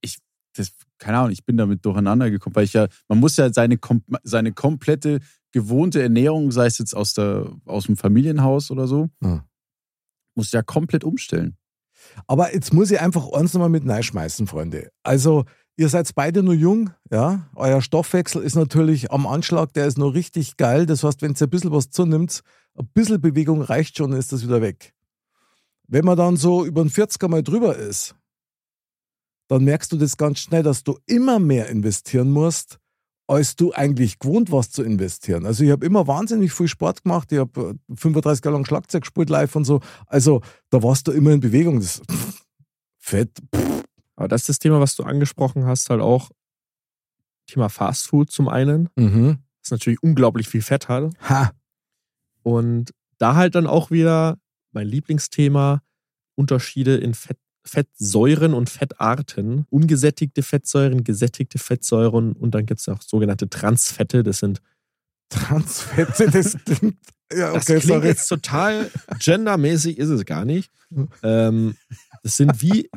[0.00, 0.18] ich,
[0.54, 3.78] das, keine Ahnung, ich bin damit durcheinander gekommen, weil ich ja, man muss ja seine,
[4.22, 5.18] seine komplette
[5.50, 9.44] gewohnte Ernährung, sei es jetzt aus, der, aus dem Familienhaus oder so, Ja.
[10.36, 11.56] muss ja komplett umstellen.
[12.26, 14.90] Aber jetzt muss ich einfach eins nochmal mit schmeißen, Freunde.
[15.02, 15.44] Also,
[15.76, 17.48] ihr seid beide nur jung, ja.
[17.54, 20.86] Euer Stoffwechsel ist natürlich am Anschlag, der ist noch richtig geil.
[20.86, 22.42] Das heißt, wenn ihr ein bisschen was zunimmt,
[22.76, 24.94] ein bisschen Bewegung reicht schon, dann ist das wieder weg.
[25.86, 28.14] Wenn man dann so über den 40er mal drüber ist,
[29.48, 32.78] dann merkst du das ganz schnell, dass du immer mehr investieren musst,
[33.28, 35.44] als du eigentlich gewohnt warst zu investieren.
[35.46, 37.30] Also ich habe immer wahnsinnig viel Sport gemacht.
[37.30, 39.80] Ich habe 35 Jahre lang Schlagzeug gespielt live und so.
[40.06, 41.78] Also da warst du immer in Bewegung.
[41.78, 42.00] Das
[42.98, 43.30] Fett.
[44.16, 46.30] Aber das ist das Thema, was du angesprochen hast, halt auch
[47.46, 49.38] Thema Fast Food zum einen, Mhm.
[49.62, 51.12] das natürlich unglaublich viel Fett hat.
[51.28, 51.52] Ha.
[52.42, 54.38] Und da halt dann auch wieder
[54.72, 55.82] mein Lieblingsthema,
[56.34, 57.38] Unterschiede in Fett,
[57.68, 59.66] Fettsäuren und Fettarten.
[59.70, 64.22] Ungesättigte Fettsäuren, gesättigte Fettsäuren und dann gibt es auch sogenannte Transfette.
[64.22, 64.60] Das sind
[65.28, 66.96] Transfette, das klingt.
[67.30, 68.06] Ja, Das okay, klingt sorry.
[68.08, 70.70] jetzt total gendermäßig, ist es gar nicht.
[71.22, 71.76] Ähm,
[72.22, 72.88] das sind wie,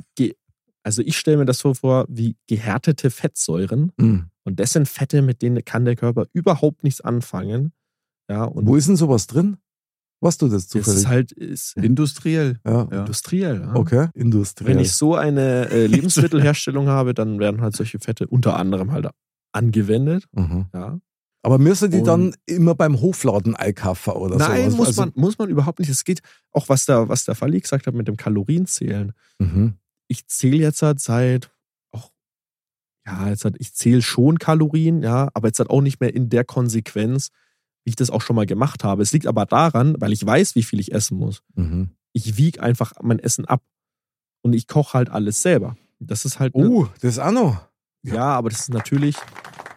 [0.83, 3.91] also ich stelle mir das so vor, wie gehärtete Fettsäuren.
[3.97, 4.27] Mhm.
[4.45, 7.73] Und das sind Fette, mit denen kann der Körper überhaupt nichts anfangen.
[8.29, 9.57] Ja, und Wo ist denn sowas drin?
[10.21, 10.99] Was du das das zufällig?
[10.99, 12.59] ist halt ist Industriell.
[12.65, 12.87] ja.
[12.91, 12.99] Ja.
[12.99, 13.61] industriell.
[13.61, 13.75] Ja.
[13.75, 14.69] Okay, industriell.
[14.69, 19.07] Wenn ich so eine äh, Lebensmittelherstellung habe, dann werden halt solche Fette unter anderem halt
[19.51, 20.25] angewendet.
[20.31, 20.67] Mhm.
[20.73, 20.99] Ja.
[21.43, 24.77] Aber müssen die Und- dann immer beim Hofladen einkaufen oder Nein, sowas?
[24.77, 25.89] muss, Also- man, muss man überhaupt nicht.
[25.89, 26.21] Es geht
[26.51, 29.13] auch, was der, was der Falli gesagt hat mit dem Kalorienzählen.
[29.39, 29.73] Mhm.
[30.07, 31.49] ich zähle jetzt halt seit
[31.91, 32.11] auch,
[33.07, 36.29] ja, jetzt halt, ich zähle schon Kalorien, ja, aber jetzt halt auch nicht mehr in
[36.29, 37.29] der Konsequenz,
[37.83, 39.01] wie ich das auch schon mal gemacht habe.
[39.03, 41.41] Es liegt aber daran, weil ich weiß, wie viel ich essen muss.
[41.55, 41.89] Mhm.
[42.13, 43.63] Ich wiege einfach mein Essen ab
[44.41, 45.75] und ich koche halt alles selber.
[45.99, 47.67] Das ist halt, Oh, das ist auch noch.
[48.03, 48.23] ja.
[48.23, 49.15] aber das ist natürlich,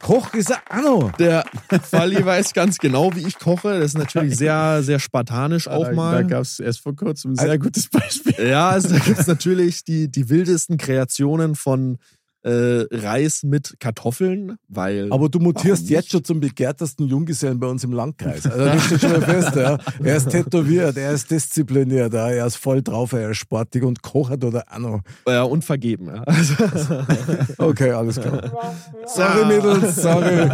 [0.04, 0.52] Koch ist
[0.82, 1.12] noch.
[1.12, 1.46] Der
[1.82, 3.78] Falli weiß ganz genau, wie ich koche.
[3.78, 6.22] Das ist natürlich sehr, sehr spartanisch auch mal.
[6.24, 8.48] Da gab es erst vor kurzem ein sehr gutes Beispiel.
[8.48, 11.96] Ja, also da gibt es natürlich die, die wildesten Kreationen von
[12.44, 15.10] äh, Reis mit Kartoffeln, weil.
[15.10, 18.44] Aber du mutierst jetzt schon zum begehrtesten Junggesellen bei uns im Landkreis.
[18.54, 19.56] Also das steht schon mal fest.
[19.56, 19.78] Ja.
[20.02, 22.28] Er ist tätowiert, er ist diszipliniert, ja.
[22.28, 25.00] er ist voll drauf, er ist sportlich und kocht oder auch noch.
[25.26, 26.08] ja, und vergeben.
[26.14, 26.24] Ja.
[27.58, 28.52] Okay, alles klar.
[29.06, 30.46] Sorry, Mädels, sorry.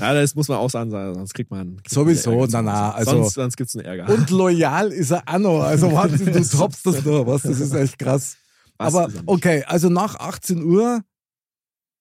[0.00, 1.76] ja, das muss man auch sagen, sonst kriegt man.
[1.76, 4.12] kriegt Sowieso, na, na, also- sonst sonst gibt es einen Ärger.
[4.12, 5.60] Und loyal ist er auch noch.
[5.62, 7.42] Also Wahnsinn, du toppst das nur, was?
[7.42, 8.36] Das ist echt krass.
[8.84, 11.02] Was Aber er okay, also nach 18 Uhr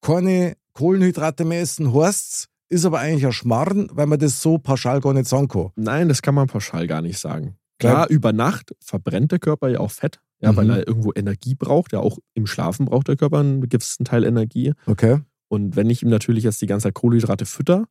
[0.01, 4.99] keine Kohlenhydrate mehr essen, heißt's, ist aber eigentlich ein Schmarrn, weil man das so pauschal
[5.01, 5.69] gar nicht sagen kann.
[5.75, 7.55] Nein, das kann man pauschal gar nicht sagen.
[7.79, 10.55] Klar, über Nacht verbrennt der Körper ja auch Fett, ja, Mhm.
[10.55, 11.91] weil er irgendwo Energie braucht.
[11.91, 14.73] Ja, auch im Schlafen braucht der Körper einen gewissen Teil Energie.
[14.85, 15.19] Okay.
[15.49, 17.85] Und wenn ich ihm natürlich jetzt die ganze Zeit Kohlenhydrate fütter,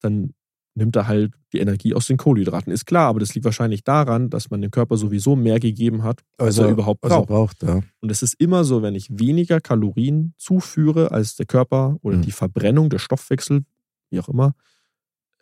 [0.00, 0.34] dann
[0.78, 2.72] nimmt er halt die Energie aus den Kohlenhydraten.
[2.72, 6.22] Ist klar, aber das liegt wahrscheinlich daran, dass man dem Körper sowieso mehr gegeben hat,
[6.38, 7.28] als er überhaupt Also braucht.
[7.28, 7.80] braucht, ja.
[8.00, 12.22] Und es ist immer so, wenn ich weniger Kalorien zuführe, als der Körper oder Mhm.
[12.22, 13.64] die Verbrennung, der Stoffwechsel,
[14.10, 14.54] wie auch immer,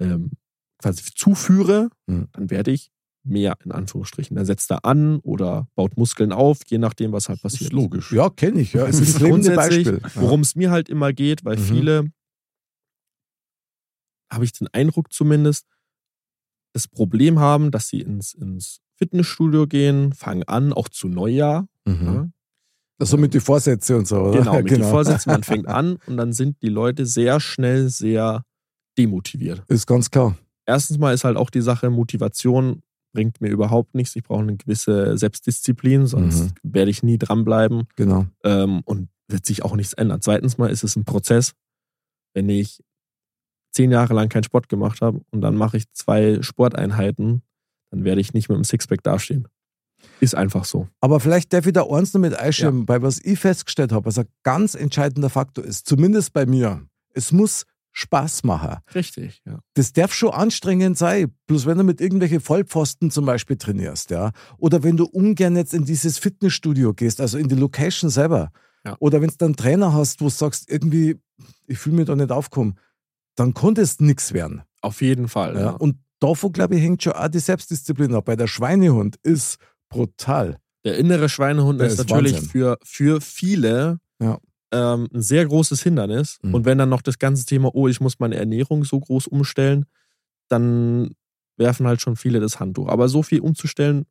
[0.01, 0.32] ähm,
[0.78, 2.28] quasi zuführe, Mhm.
[2.32, 2.91] dann werde ich
[3.24, 4.37] mehr in Anführungsstrichen.
[4.37, 7.70] Dann setzt er an oder baut Muskeln auf, je nachdem, was halt Das passiert.
[7.70, 8.12] ist logisch.
[8.12, 8.72] Ja, kenne ich.
[8.72, 8.87] Ja.
[8.87, 11.62] Es ist das grundsätzlich, worum es mir halt immer geht, weil Mhm.
[11.62, 12.05] viele,
[14.33, 15.66] habe ich den Eindruck zumindest,
[16.72, 21.68] das Problem haben, dass sie ins, ins Fitnessstudio gehen, fangen an, auch zu Neujahr.
[21.87, 22.05] Mhm.
[22.07, 22.29] Ja,
[22.99, 24.39] Das so mit die Vorsätze und so, oder?
[24.41, 28.43] Genau, mit den Vorsätzen, man fängt an und dann sind die Leute sehr schnell sehr
[28.99, 29.62] demotiviert.
[29.68, 30.37] Ist ganz klar.
[30.66, 34.16] Erstens mal ist halt auch die Sache, Motivation bringt mir überhaupt nichts.
[34.16, 36.53] Ich brauche eine gewisse Selbstdisziplin, sonst Mhm.
[36.74, 38.27] werde ich nie dranbleiben Genau.
[38.45, 40.20] ähm, und wird sich auch nichts ändern.
[40.20, 41.53] Zweitens mal ist es ein Prozess.
[42.35, 42.83] Wenn ich
[43.77, 47.43] zehn Jahre lang keinen Sport gemacht habe und dann mache ich zwei Sporteinheiten,
[47.91, 49.49] dann werde ich nicht mit einem Sixpack dastehen.
[50.20, 50.89] Ist einfach so.
[51.01, 54.18] Aber vielleicht darf ich da eins noch mit einschirmen, weil was ich festgestellt habe, was
[54.18, 58.77] ein ganz entscheidender Faktor ist, zumindest bei mir, es muss Spaß machen.
[58.95, 59.61] Richtig, ja.
[59.74, 61.33] Das darf schon anstrengend sein.
[61.47, 64.33] Bloß wenn du mit irgendwelchen Vollpfosten zum Beispiel trainierst, ja.
[64.59, 68.51] Oder wenn du ungern jetzt in dieses Fitnessstudio gehst, also in die Location selber.
[68.85, 68.97] Ja.
[69.01, 71.18] Oder wenn du dann einen Trainer hast, wo du sagst, irgendwie,
[71.66, 72.79] ich fühle mich da nicht aufkommen,
[73.37, 74.62] dann konnte es nichts werden.
[74.80, 75.55] Auf jeden Fall.
[75.55, 75.61] Ja.
[75.61, 75.70] Ja.
[75.70, 78.24] Und davon, glaube ich, hängt schon auch die Selbstdisziplin ab.
[78.24, 79.59] Bei der Schweinehund ist
[79.89, 80.59] brutal.
[80.84, 82.49] Der innere Schweinehund Der ist, ist natürlich Wahnsinn.
[82.51, 84.39] für, für viele Ja.
[84.72, 86.39] ähm, ein sehr großes Hindernis.
[86.43, 86.55] Mhm.
[86.55, 89.87] Und wenn dann noch das ganze Thema, oh, ich muss meine Ernährung so groß umstellen,
[90.49, 91.11] dann
[91.57, 92.89] werfen halt schon viele das Handtuch.
[92.89, 94.07] Aber so viel umzustellen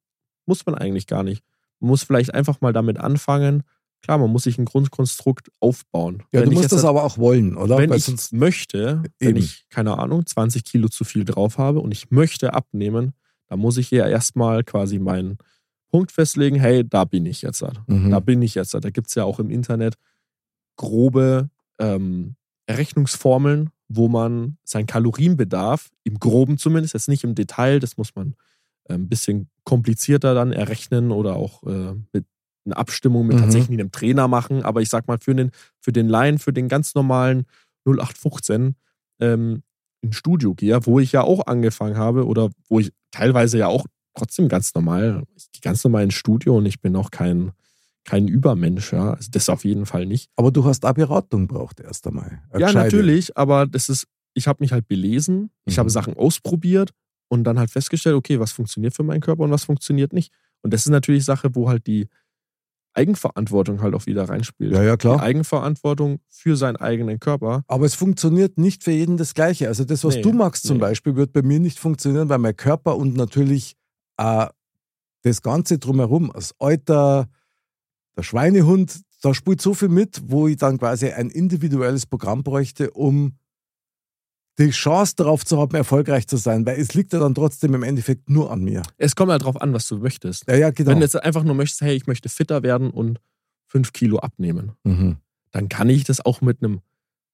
[0.45, 1.43] muss man eigentlich gar nicht.
[1.79, 3.63] Man muss vielleicht einfach mal damit anfangen.
[4.05, 6.21] Klar, man muss sich ein Grundkonstrukt aufbauen.
[6.31, 7.79] Ja, Wenn du musst das aber auch wollen, oder?
[7.79, 9.39] wenn Weil ich möchte, wenn Eben.
[9.39, 13.13] ich, keine Ahnung, 20 Kilo zu viel drauf habe und ich möchte abnehmen,
[13.47, 15.39] dann muss ich ja erstmal quasi meinen
[15.89, 17.65] Punkt festlegen, hey, da bin ich jetzt.
[17.87, 18.11] Mhm.
[18.11, 18.75] Da bin ich jetzt.
[18.75, 19.95] Da gibt es ja auch im Internet
[20.75, 21.49] grobe
[21.79, 22.35] ähm,
[22.67, 28.35] Errechnungsformeln, wo man seinen Kalorienbedarf, im Groben zumindest, jetzt nicht im Detail, das muss man
[28.83, 32.25] äh, ein bisschen komplizierter dann errechnen oder auch äh, mit
[32.65, 33.41] einer Abstimmung mit Mhm.
[33.41, 34.63] tatsächlich einem Trainer machen.
[34.63, 35.51] Aber ich sag mal, für den,
[35.81, 37.45] für den Laien, für den ganz normalen
[37.87, 38.75] 0815
[39.19, 39.63] ähm,
[40.01, 43.85] im Studio gehe, wo ich ja auch angefangen habe oder wo ich teilweise ja auch
[44.17, 47.51] trotzdem ganz normal, ich gehe ganz normal ins Studio und ich bin auch kein,
[48.03, 49.13] kein Übermensch, ja.
[49.13, 50.29] Also das auf jeden Fall nicht.
[50.35, 52.41] aber du hast auch Beratung braucht erst einmal.
[52.51, 52.95] Eine Ja, gescheite.
[52.97, 55.79] natürlich, aber das ist, ich habe mich halt belesen, ich Mhm.
[55.79, 56.91] habe Sachen ausprobiert
[57.29, 60.31] und dann halt festgestellt, okay, was funktioniert für meinen Körper und was funktioniert nicht.
[60.61, 62.07] Und das ist natürlich Sache, wo halt die
[62.95, 64.73] Eigenverantwortung halt auch wieder reinspielt.
[64.73, 65.21] Ja, ja, Die klar.
[65.21, 67.63] Eigenverantwortung für seinen eigenen Körper.
[67.67, 69.67] Aber es funktioniert nicht für jeden das Gleiche.
[69.67, 70.81] Also das, was Nee, du magst zum nee.
[70.81, 73.75] Beispiel, wird bei mir nicht funktionieren, weil mein Körper und natürlich
[74.17, 74.47] äh,
[75.23, 77.27] das Ganze drumherum, das Alter,
[78.15, 82.91] der Schweinehund, da spielt so viel mit, wo ich dann quasi ein individuelles Programm bräuchte,
[82.91, 83.33] um
[84.57, 87.83] die Chance darauf zu haben, erfolgreich zu sein, weil es liegt ja dann trotzdem im
[87.83, 88.83] Endeffekt nur an mir.
[88.97, 90.47] Es kommt halt drauf an, was du möchtest.
[90.47, 90.91] Ja, ja, genau.
[90.91, 93.19] Wenn du jetzt einfach nur möchtest, hey, ich möchte fitter werden und
[93.67, 95.17] fünf Kilo abnehmen, mhm.
[95.51, 96.79] dann kann ich das auch mit einem,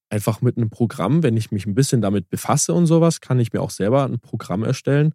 [0.09, 3.53] einfach mit einem Programm, wenn ich mich ein bisschen damit befasse und sowas, kann ich
[3.53, 5.13] mir auch selber ein Programm erstellen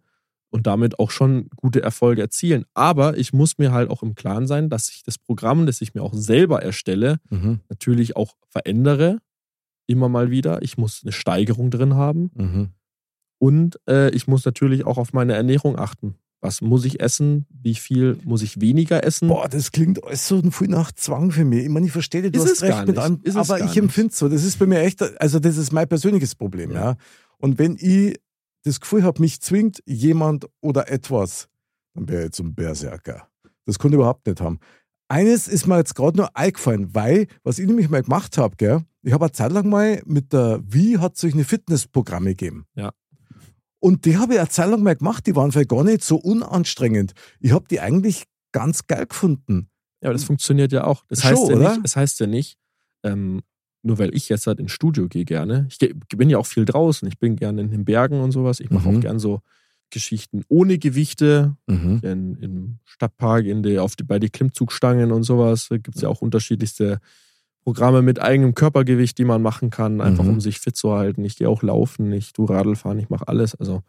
[0.49, 2.63] und damit auch schon gute Erfolge erzielen.
[2.73, 5.93] Aber ich muss mir halt auch im Klaren sein, dass ich das Programm, das ich
[5.93, 7.59] mir auch selber erstelle, Mhm.
[7.67, 9.19] natürlich auch verändere,
[9.87, 10.61] immer mal wieder.
[10.61, 12.69] Ich muss eine Steigerung drin haben Mhm.
[13.39, 16.15] und äh, ich muss natürlich auch auf meine Ernährung achten.
[16.39, 17.47] Was muss ich essen?
[17.49, 19.27] Wie viel muss ich weniger essen?
[19.27, 21.63] Boah, das klingt alles so viel nach Zwang für mich.
[21.63, 23.03] Ich meine, ich verstehe du Ist hast es gar recht mit nicht.
[23.03, 24.29] allem, aber ich empfinde es so.
[24.29, 26.91] Das ist bei mir echt, also das ist mein persönliches Problem, ja.
[26.91, 26.97] Ja.
[27.39, 28.19] Und wenn ich
[28.63, 31.47] das Gefühl habe, mich zwingt jemand oder etwas,
[31.95, 33.27] dann wäre ich jetzt ein Berserker.
[33.65, 34.59] Das konnte ich überhaupt nicht haben.
[35.09, 38.83] Eines ist mir jetzt gerade nur eingefallen, weil, was ich nämlich mal gemacht habe, gell,
[39.03, 42.65] ich habe eine Zeit lang mal mit der Wie hat solche Fitnessprogramme gegeben.
[42.75, 42.91] Ja.
[43.79, 46.17] Und die habe ich eine Zeit lang mal gemacht, die waren vielleicht gar nicht so
[46.17, 47.13] unanstrengend.
[47.39, 49.69] Ich habe die eigentlich ganz geil gefunden.
[50.01, 51.05] Ja, aber das funktioniert ja auch.
[51.07, 51.69] Das Schon, heißt ja oder?
[51.69, 52.57] nicht, das heißt ja nicht,
[53.03, 53.41] ähm,
[53.83, 55.67] nur weil ich jetzt halt ins Studio gehe gerne.
[55.69, 55.77] Ich
[56.17, 57.07] bin ja auch viel draußen.
[57.07, 58.59] Ich bin gerne in den Bergen und sowas.
[58.59, 58.97] Ich mache Mhm.
[58.97, 59.41] auch gern so
[59.89, 61.55] Geschichten ohne Gewichte.
[61.67, 61.99] Mhm.
[62.03, 65.67] In, Im Stadtpark, in die, auf die, bei den Klimmzugstangen und sowas.
[65.69, 66.99] Da gibt es ja auch unterschiedlichste
[67.63, 70.29] Programme mit eigenem Körpergewicht, die man machen kann, einfach Mhm.
[70.31, 71.25] um sich fit zu halten.
[71.25, 73.55] Ich gehe auch laufen, ich tu Radl fahren, ich mache alles.
[73.55, 73.81] Also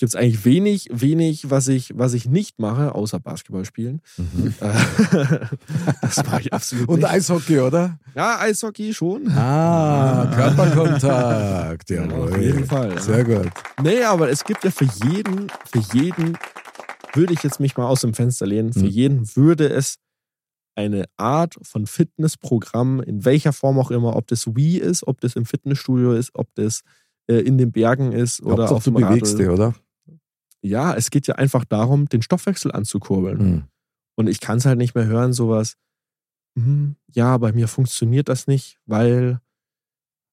[0.00, 4.00] gibt es eigentlich wenig, wenig, was ich, was ich nicht mache, außer Basketball spielen.
[4.16, 4.54] Mhm.
[4.60, 5.46] Äh,
[6.02, 7.08] das mache ich absolut Und nicht.
[7.10, 7.98] Eishockey, oder?
[8.14, 9.28] Ja, Eishockey schon.
[9.30, 11.90] Ah, Körperkontakt.
[11.90, 12.30] Jawohl.
[12.32, 13.00] Auf jeden Fall.
[13.00, 13.50] Sehr gut.
[13.82, 16.36] Nee, aber es gibt ja für jeden, für jeden,
[17.14, 18.86] würde ich jetzt mich mal aus dem Fenster lehnen, für Mhm.
[18.86, 19.96] jeden würde es
[20.76, 25.36] eine Art von Fitnessprogramm, in welcher Form auch immer, ob das Wii ist, ob das
[25.36, 26.82] im Fitnessstudio ist, ob das
[27.28, 29.44] äh, in den Bergen ist oder Hauptsache, auf du dem bewegst Radl.
[29.44, 29.74] dich, oder?
[30.62, 33.38] Ja, es geht ja einfach darum, den Stoffwechsel anzukurbeln.
[33.38, 33.64] Mhm.
[34.16, 35.76] Und ich kann es halt nicht mehr hören, sowas,
[36.56, 39.40] hm, ja, bei mir funktioniert das nicht, weil,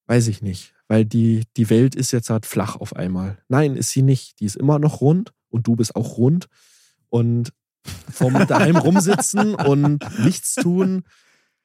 [0.07, 3.37] weiß ich nicht, weil die, die Welt ist jetzt halt flach auf einmal.
[3.47, 4.39] Nein, ist sie nicht.
[4.39, 6.47] Die ist immer noch rund und du bist auch rund.
[7.09, 7.53] Und
[8.11, 11.03] vom daheim rumsitzen und nichts tun,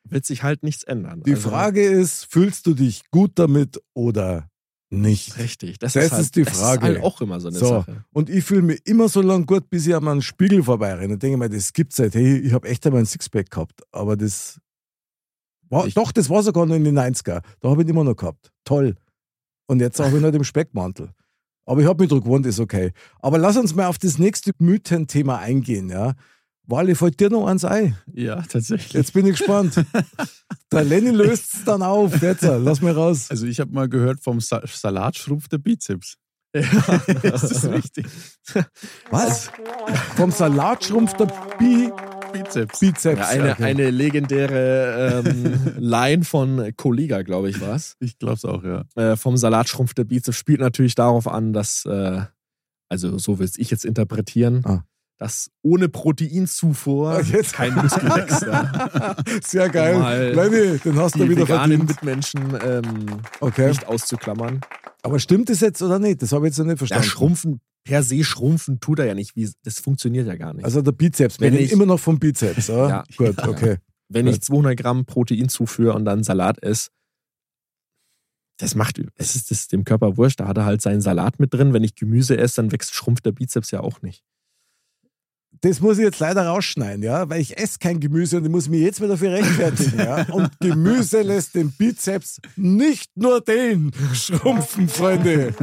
[0.04, 1.22] wird sich halt nichts ändern.
[1.24, 4.48] Die Also, Frage ist, fühlst du dich gut damit oder
[4.92, 5.38] nicht?
[5.38, 6.86] Richtig, das, Das ist, halt, ist die Das Frage.
[6.88, 7.66] ist halt auch immer so eine So.
[7.66, 8.04] Sache.
[8.12, 11.22] Und ich fühle mich immer so lang gut, bis ich an meinen Spiegel vorbeirenne und
[11.22, 12.14] denke mir, das gibt's halt.
[12.14, 13.82] Hey, ich habe echt einmal ein Sixpack gehabt.
[13.90, 14.60] Aber das
[15.68, 17.42] war, Ich- doch, das war sogar noch in den 90er.
[17.60, 18.52] Da habe ich ihn immer noch gehabt.
[18.64, 18.96] Toll.
[19.66, 21.10] Und jetzt habe ich noch den Speckmantel.
[21.64, 22.92] Aber ich habe mich dran gewohnt, ist okay.
[23.20, 26.14] Aber lass uns mal auf das nächste Mythenthema eingehen, ja.
[26.66, 27.96] Wally, fällt dir noch eins ein?
[28.14, 28.92] Ja, tatsächlich.
[28.92, 29.84] Jetzt bin ich gespannt.
[30.72, 32.22] Der Lenny löst es dann auf.
[32.22, 33.26] Jetzt, lass mal raus.
[33.30, 36.16] Also ich habe mal gehört vom Sa Salat schrumpft der Bizeps.
[36.54, 36.60] Ja.
[37.32, 38.06] ist das richtig?
[39.10, 39.50] Was?
[40.16, 41.26] Vom Salat schrumpft der
[41.58, 41.90] Bi
[42.32, 42.78] Bizeps.
[42.80, 43.18] Bizeps.
[43.20, 43.64] Ja, eine, Okay.
[43.64, 47.96] eine legendäre ähm, Line von Kollega, glaube ich, war es.
[48.00, 48.84] Ich glaube es auch, ja.
[48.96, 52.22] Äh, vom Salat schrumpft der Bizeps spielt natürlich darauf an, dass, äh,
[52.88, 54.84] also so will ich jetzt interpretieren, Ah.
[55.22, 57.52] Dass ohne Proteinzufuhr jetzt.
[57.52, 58.42] kein Muskel wächst.
[58.42, 59.16] Ja.
[59.44, 59.96] Sehr geil.
[59.98, 61.86] Mal Lenny, den hast du wieder verdient.
[61.88, 63.68] Mitmenschen ähm, Okay.
[63.68, 64.60] nicht auszuklammern.
[65.02, 66.22] Aber stimmt das jetzt oder nicht?
[66.22, 67.04] Das habe ich jetzt noch nicht Ja, verstanden.
[67.06, 69.36] schrumpfen, per se schrumpfen tut er ja nicht.
[69.36, 70.64] Wie, das funktioniert ja gar nicht.
[70.64, 72.66] also der Bizeps, Wenn ich- immer noch vom Bizeps.
[72.66, 72.88] Ja?
[72.88, 73.04] Ja.
[73.16, 73.48] Gut, Ja.
[73.48, 73.76] okay.
[74.08, 76.88] Wenn ich 200 Gramm Protein zuführe und dann Salat esse,
[78.58, 81.54] das macht, es ist das dem Körper wurscht, da hat er halt seinen Salat mit
[81.54, 81.72] drin.
[81.72, 84.22] Wenn ich Gemüse esse, dann wächst, schrumpft der Bizeps ja auch nicht.
[85.62, 88.68] Das muss ich jetzt leider rausschneiden, ja, weil ich esse kein Gemüse und ich muss
[88.68, 90.26] mich jetzt wieder dafür rechtfertigen, ja.
[90.32, 95.54] Und Gemüse lässt den Bizeps nicht nur den schrumpfen, Freunde.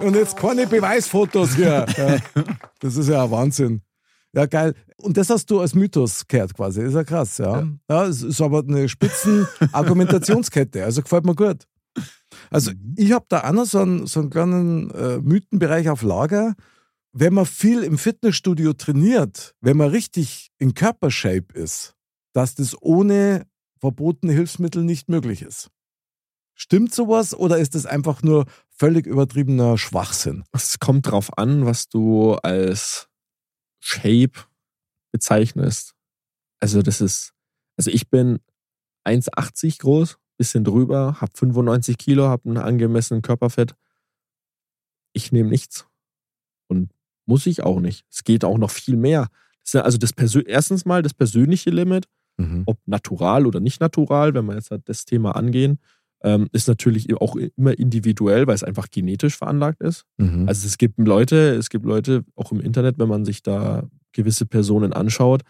[0.00, 1.86] Und jetzt keine Beweisfotos hier.
[1.96, 2.18] Ja.
[2.80, 3.80] Das ist ja ein Wahnsinn.
[4.34, 4.74] Ja, geil.
[4.98, 6.82] Und das hast du als Mythos gehört quasi.
[6.82, 7.66] Ist ja krass, ja.
[7.88, 10.84] Ja, es ist aber eine spitzen Argumentationskette.
[10.84, 11.66] Also gefällt mir gut.
[12.50, 16.54] Also ich habe da auch noch so einen, so einen kleinen äh, Mythenbereich auf Lager.
[17.12, 21.94] Wenn man viel im Fitnessstudio trainiert, wenn man richtig in Körpershape ist,
[22.32, 23.46] dass das ohne
[23.78, 25.70] verbotene Hilfsmittel nicht möglich ist.
[26.54, 30.44] Stimmt sowas oder ist das einfach nur völlig übertriebener Schwachsinn?
[30.52, 33.08] Es kommt drauf an, was du als
[33.80, 34.46] Shape
[35.10, 35.94] bezeichnest.
[36.60, 37.32] Also das ist,
[37.76, 38.38] also ich bin
[39.04, 43.74] 1,80 groß, bisschen drüber, habe 95 Kilo, habe einen angemessenen Körperfett.
[45.12, 45.86] Ich nehme nichts.
[46.68, 46.92] Und
[47.26, 48.04] muss ich auch nicht.
[48.10, 49.28] Es geht auch noch viel mehr.
[49.60, 50.12] Das ist ja also das
[50.46, 52.06] erstens mal das persönliche Limit,
[52.66, 55.78] ob natural oder nicht natural, wenn wir jetzt halt das Thema angehen,
[56.22, 60.04] ähm, ist natürlich auch immer individuell, weil es einfach genetisch veranlagt ist.
[60.18, 60.48] Mhm.
[60.48, 64.46] Also es gibt Leute, es gibt Leute auch im Internet, wenn man sich da gewisse
[64.46, 65.42] Personen anschaut,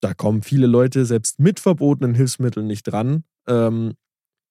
[0.00, 3.24] da kommen viele Leute selbst mit verbotenen Hilfsmitteln nicht dran.
[3.48, 3.94] Ähm,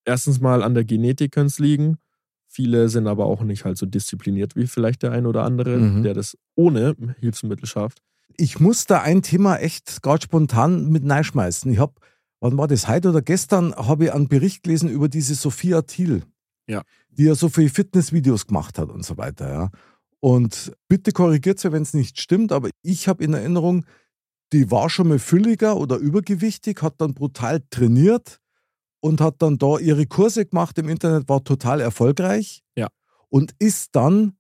[0.04, 1.98] erstens mal an der Genetik könnte es liegen.
[2.56, 6.04] Viele sind aber auch nicht halt so diszipliniert wie vielleicht der ein oder andere, Mhm.
[6.04, 8.04] der das ohne Hilfsmittel schafft.
[8.38, 11.72] Ich muss da ein Thema echt gerade spontan mit reinschmeißen.
[11.72, 11.94] Ich habe,
[12.42, 16.22] wann war das, heute oder gestern, habe ich einen Bericht gelesen über diese Sophia Thiel.
[16.68, 16.84] Ja.
[17.10, 19.70] Die ja so viele Fitnessvideos gemacht hat und so weiter, ja.
[20.20, 23.86] Und bitte korrigiert sie, wenn es nicht stimmt, aber ich habe in Erinnerung,
[24.54, 28.40] die war schon mal fülliger oder übergewichtig, hat dann brutal trainiert
[29.04, 32.64] und hat dann da ihre Kurse gemacht im Internet, war total erfolgreich.
[32.78, 32.88] Ja.
[33.28, 34.38] Und ist dann,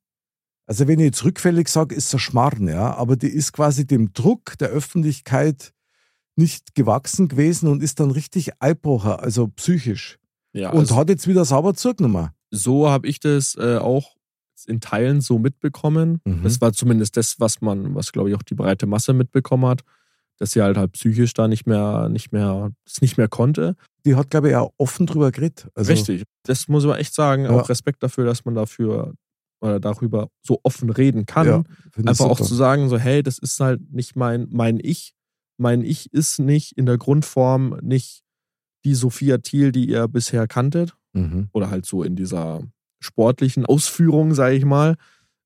[0.66, 4.14] also wenn ich jetzt rückfällig sage, ist es Schmarrn, ja, aber die ist quasi dem
[4.14, 5.74] Druck der Öffentlichkeit
[6.38, 10.18] nicht gewachsen gewesen und ist dann richtig Eibrocher, also psychisch.
[10.54, 12.30] Ja, und also hat jetzt wieder sauber zurückgenommen.
[12.50, 14.16] so habe ich das äh, auch
[14.66, 16.22] in Teilen so mitbekommen.
[16.24, 16.44] Mhm.
[16.44, 19.82] Das war zumindest das, was man, was glaube ich auch die breite Masse mitbekommen hat,
[20.40, 23.76] dass sie halt halt psychisch da nicht mehr, nicht mehr, es nicht mehr konnte.
[24.06, 25.68] Die hat, glaube ich, auch offen drüber geredet.
[25.76, 26.24] Also, Richtig.
[26.44, 27.46] Das muss man echt sagen.
[27.46, 27.52] Ja.
[27.52, 29.14] Auch Respekt dafür, dass man dafür
[29.62, 31.48] oder darüber so offen reden kann.
[31.48, 31.64] Ja,
[32.06, 35.14] Einfach auch zu sagen, so, hey, das ist halt nicht mein, mein Ich.
[35.58, 38.24] Mein Ich ist nicht in der Grundform nicht
[38.84, 40.96] die Sophia Thiel, die ihr bisher kanntet.
[41.14, 41.48] Mhm.
[41.54, 42.62] Oder halt so in dieser
[43.00, 44.96] sportlichen Ausführung, sage ich mal.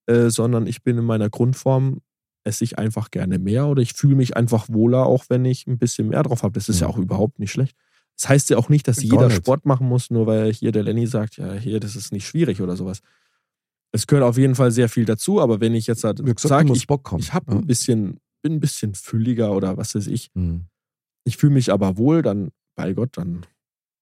[0.08, 2.00] Äh, sondern ich bin in meiner Grundform,
[2.48, 5.78] esse ich einfach gerne mehr oder ich fühle mich einfach wohler, auch wenn ich ein
[5.78, 6.54] bisschen mehr drauf habe.
[6.54, 6.94] Das ist ja Mhm.
[6.94, 7.76] auch überhaupt nicht schlecht.
[8.20, 9.38] Das heißt ja auch nicht, dass jeder nicht.
[9.38, 12.62] Sport machen muss, nur weil hier der Lenny sagt, ja, hier, das ist nicht schwierig
[12.62, 13.02] oder sowas.
[13.92, 16.88] Es gehört auf jeden Fall sehr viel dazu, aber wenn ich jetzt halt sage, ich,
[17.18, 17.58] ich habe Ja.
[17.60, 20.66] ein bisschen, bin ein bisschen fülliger oder was weiß ich, Mhm.
[21.26, 23.46] ich fühle mich aber wohl, dann, bei Gott, dann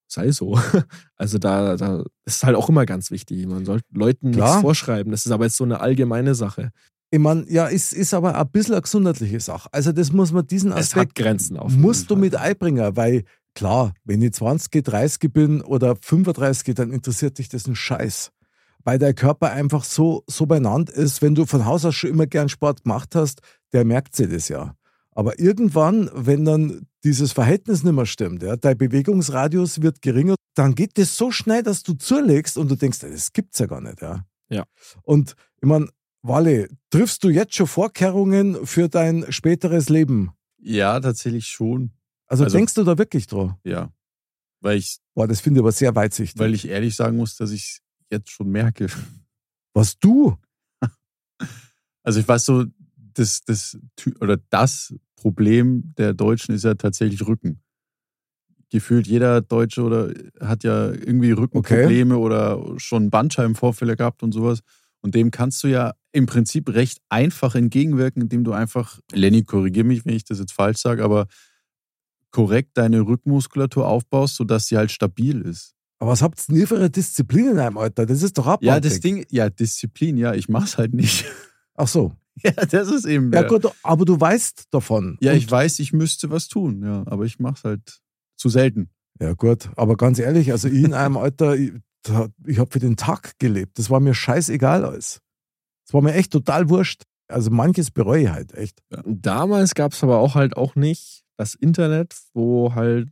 [0.07, 0.53] sei so.
[1.17, 3.45] Also da, da ist halt auch immer ganz wichtig.
[3.47, 4.47] Man soll Leuten Klar.
[4.49, 5.11] nichts vorschreiben.
[5.11, 6.71] Das ist aber jetzt so eine allgemeine Sache.
[7.15, 9.69] Ich meine, ja, ist, ist aber ein bisschen eine gesundheitliche Sache.
[9.71, 11.71] Also, das muss man, diesen Es hat Aspekt Grenzen auf.
[11.71, 17.37] musst du mit einbringen, weil klar, wenn ich 20, 30 bin oder 35, dann interessiert
[17.37, 18.31] dich das ein Scheiß.
[18.83, 22.27] Weil der Körper einfach so, so benannt ist, wenn du von Haus aus schon immer
[22.27, 23.39] gern Sport gemacht hast,
[23.71, 24.75] der merkt sich das ja.
[25.11, 30.75] Aber irgendwann, wenn dann dieses Verhältnis nicht mehr stimmt, ja, dein Bewegungsradius wird geringer, dann
[30.75, 34.01] geht das so schnell, dass du zulegst und du denkst, das gibt's ja gar nicht,
[34.01, 34.25] ja.
[34.49, 34.65] Ja.
[35.03, 35.87] Und ich meine,
[36.27, 40.31] Walle, triffst du jetzt schon Vorkehrungen für dein späteres Leben?
[40.57, 41.91] Ja, tatsächlich schon.
[42.27, 43.55] Also, Also- denkst du da wirklich dran?
[43.63, 43.91] Ja.
[44.61, 46.39] Weil ich, Boah, das finde ich aber sehr weitsichtig.
[46.39, 48.87] weil ich ehrlich sagen muss, dass ich jetzt schon merke.
[49.73, 50.37] Was du?
[52.03, 52.65] Also ich weiß so,
[53.13, 53.77] das, das,
[54.19, 57.61] oder das Problem der Deutschen ist ja tatsächlich Rücken.
[58.69, 64.59] Gefühlt jeder Deutsche oder hat ja irgendwie Rückenprobleme oder schon Bandscheibenvorfälle gehabt und sowas.
[65.01, 69.83] Und dem kannst du ja im Prinzip recht einfach entgegenwirken, indem du einfach, Lenny, korrigier
[69.83, 71.27] mich, wenn ich das jetzt falsch sage, aber
[72.31, 75.75] korrekt deine Rückenmuskulatur aufbaust, sodass sie halt stabil ist.
[75.99, 78.05] Aber was habt ihr für eine Disziplin in einem Alter?
[78.05, 78.67] Das ist doch abartig.
[78.67, 81.25] Ja, das Ding, ja, Disziplin, ja, ich mach's halt nicht.
[81.75, 82.13] Ach so.
[82.43, 83.31] ja, das ist eben.
[83.33, 85.17] Ja, gut, aber du weißt davon.
[85.21, 87.99] Ja, ich weiß, ich müsste was tun, ja, aber ich mach's halt
[88.37, 88.89] zu selten.
[89.19, 89.69] Ja, gut.
[89.75, 91.71] Aber ganz ehrlich, also ich in einem Alter, ich,
[92.45, 93.79] ich habe für den Tag gelebt.
[93.79, 95.21] Das war mir scheißegal alles.
[95.85, 97.03] Das war mir echt total wurscht.
[97.27, 98.81] Also manches bereue ich halt echt.
[99.05, 103.09] Damals gab es aber auch halt auch nicht das Internet, wo halt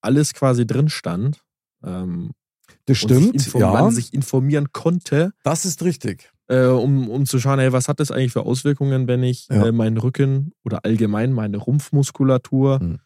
[0.00, 1.42] alles quasi drin stand.
[1.84, 2.30] Ähm,
[2.86, 3.72] Das und sich stimmt, info- ja.
[3.72, 6.30] man sich informieren konnte, Das ist richtig.
[6.48, 9.66] äh, um, um zu schauen, hey, was hat das eigentlich für Auswirkungen, wenn ich Ja.
[9.66, 12.98] äh, meinen Rücken oder allgemein meine Rumpfmuskulatur Hm.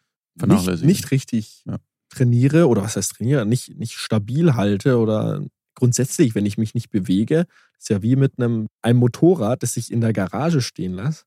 [0.45, 1.77] nicht, nicht richtig Ja.
[2.09, 5.43] trainiere oder was heißt trainiere, nicht, nicht stabil halte oder
[5.75, 7.45] grundsätzlich, wenn ich mich nicht bewege,
[7.79, 11.23] ist ja wie mit einem, einem Motorrad, das ich in der Garage stehen lasse.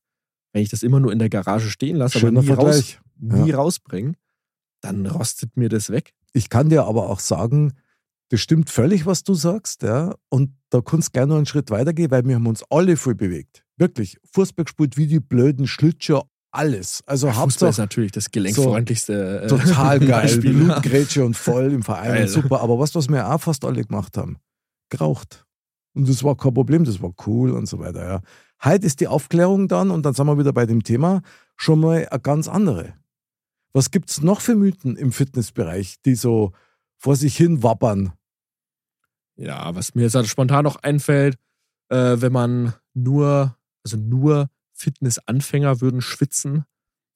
[0.53, 3.57] Wenn ich das immer nur in der Garage stehen lasse, aber nie, raus, nie Ja.
[3.57, 4.13] rausbringe,
[4.81, 6.13] dann rostet mir das weg.
[6.33, 7.73] Ich kann dir aber auch sagen,
[8.29, 10.15] das stimmt völlig, was du sagst, ja.
[10.29, 13.15] Und da kannst du gerne noch einen Schritt weitergehen, weil wir haben uns alle voll
[13.15, 13.63] bewegt.
[13.77, 14.17] Wirklich.
[14.33, 17.03] Fußball gespielt wie die blöden Schlitscher, alles.
[17.05, 19.41] Also ist Hauptsache natürlich das gelenkfreundlichste.
[19.43, 20.37] äh, total geil.
[20.37, 22.13] Blutgrätsche und voll im Verein.
[22.13, 22.27] Geil.
[22.27, 22.61] Super.
[22.61, 24.37] Aber was, was wir auch fast alle gemacht haben?
[24.89, 25.45] Geraucht.
[25.93, 28.21] Und das war kein Problem, das war cool und so weiter, ja.
[28.63, 31.21] Heute ist die Aufklärung dann, und dann sind wir wieder bei dem Thema,
[31.55, 32.93] schon mal eine ganz andere.
[33.73, 36.51] Was gibt es noch für Mythen im Fitnessbereich, die so
[36.97, 38.13] vor sich hin wappern?
[39.35, 41.37] Ja, was mir jetzt halt spontan noch einfällt,
[41.89, 46.65] äh, wenn man nur, also nur Fitnessanfänger würden schwitzen.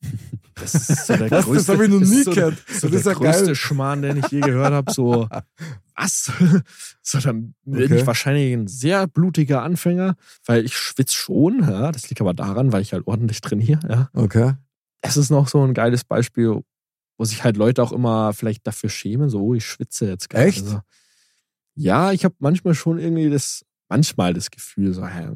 [0.56, 1.30] Das ist so der?
[1.30, 2.58] Das größte, hab ich noch das ist nie so, gehört.
[2.68, 3.32] So Das ist der geil.
[3.32, 4.92] größte Schmarrn, den ich je gehört habe.
[4.92, 5.28] So,
[5.96, 6.32] was?
[7.02, 8.00] So, dann bin Okay.
[8.00, 11.62] ich wahrscheinlich ein sehr blutiger Anfänger, weil ich schwitze schon.
[11.62, 13.80] Ja, das liegt aber daran, weil ich halt ordentlich trainiere.
[13.90, 14.10] Ja.
[14.14, 14.54] Okay.
[15.02, 16.62] Es ist noch so ein geiles Beispiel,
[17.18, 20.46] wo sich halt Leute auch immer vielleicht dafür schämen, so, oh, ich schwitze jetzt gerade.
[20.46, 20.64] Echt?
[20.64, 20.82] Also,
[21.76, 25.30] ja, ich habe manchmal schon irgendwie das, manchmal das Gefühl, so, hä,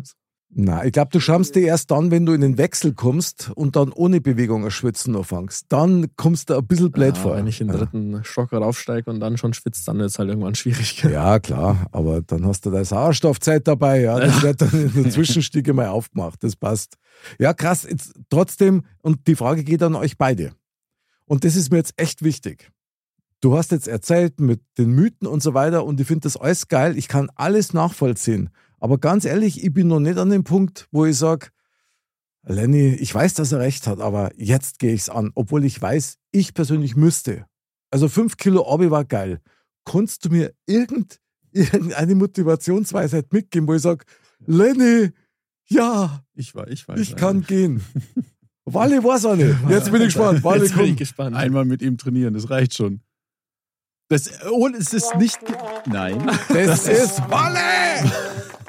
[0.57, 3.75] Na, ich glaube, du schamst dir erst dann, wenn du in den Wechsel kommst und
[3.75, 5.65] dann ohne Bewegung ein Schwitzen noch fängst.
[5.67, 7.35] Dann kommst du ein bisschen blöd Ja, vor.
[7.35, 10.29] Wenn ich in den dritten Stock raufsteige und dann schon schwitzt, dann ist es halt
[10.29, 11.03] irgendwann schwierig.
[11.15, 14.17] Ja, klar, aber dann hast du deine Sauerstoffzeit dabei, ja.
[14.17, 16.41] Das wird dann in der Zwischenstiege mal aufgemacht.
[16.41, 16.95] Das passt.
[17.37, 17.85] Ja, krass.
[17.89, 20.53] Jetzt, trotzdem, und die Frage geht an euch beide.
[21.25, 22.71] Und das ist mir jetzt echt wichtig.
[23.41, 26.69] Du hast jetzt erzählt mit den Mythen und so weiter und ich finde das alles
[26.69, 26.97] geil.
[26.97, 28.49] Ich kann alles nachvollziehen.
[28.79, 31.47] Aber ganz ehrlich, ich bin noch nicht an dem Punkt, wo ich sage,
[32.47, 35.81] Lenny, ich weiß, dass er recht hat, aber jetzt gehe ich es an, obwohl ich
[35.81, 37.45] weiß, ich persönlich müsste.
[37.89, 39.41] Also fünf Kilo Abi war geil.
[39.83, 41.19] Kannst du mir irgend,
[41.51, 44.05] irgendeine Motivationsweisheit mitgeben, wo ich sage,
[44.45, 45.11] Lenny,
[45.67, 46.99] ja, Ich war, ich weiß.
[46.99, 47.83] ich kann gehen.
[48.65, 49.55] Walle weiß auch nicht.
[49.69, 50.43] Jetzt bin ich gespannt.
[50.43, 51.35] Walle, Jetzt bin ich gespannt.
[51.35, 53.01] Einmal mit ihm trainieren, das reicht schon.
[54.07, 55.39] Das, und es ist nicht.
[55.87, 56.29] Nein.
[56.49, 57.59] Das ist Walle!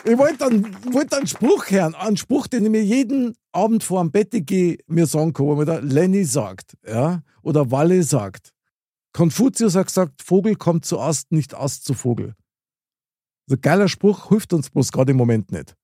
[0.08, 1.96] Ich wollte dann, wollte einen Spruch hören.
[1.96, 5.56] Einen Spruch, den ich mir jeden Abend vor dem Bett gehe, mir sagen kann, wo
[5.56, 6.76] mir der Lenny sagt.
[6.86, 7.22] Ja?
[7.42, 8.52] Oder Walle sagt.
[9.12, 12.34] Konfuzius hat gesagt, Vogel kommt zu Ast, nicht Ast zu Vogel.
[13.46, 15.74] So ein geiler Spruch hilft uns bloß gerade im Moment nicht.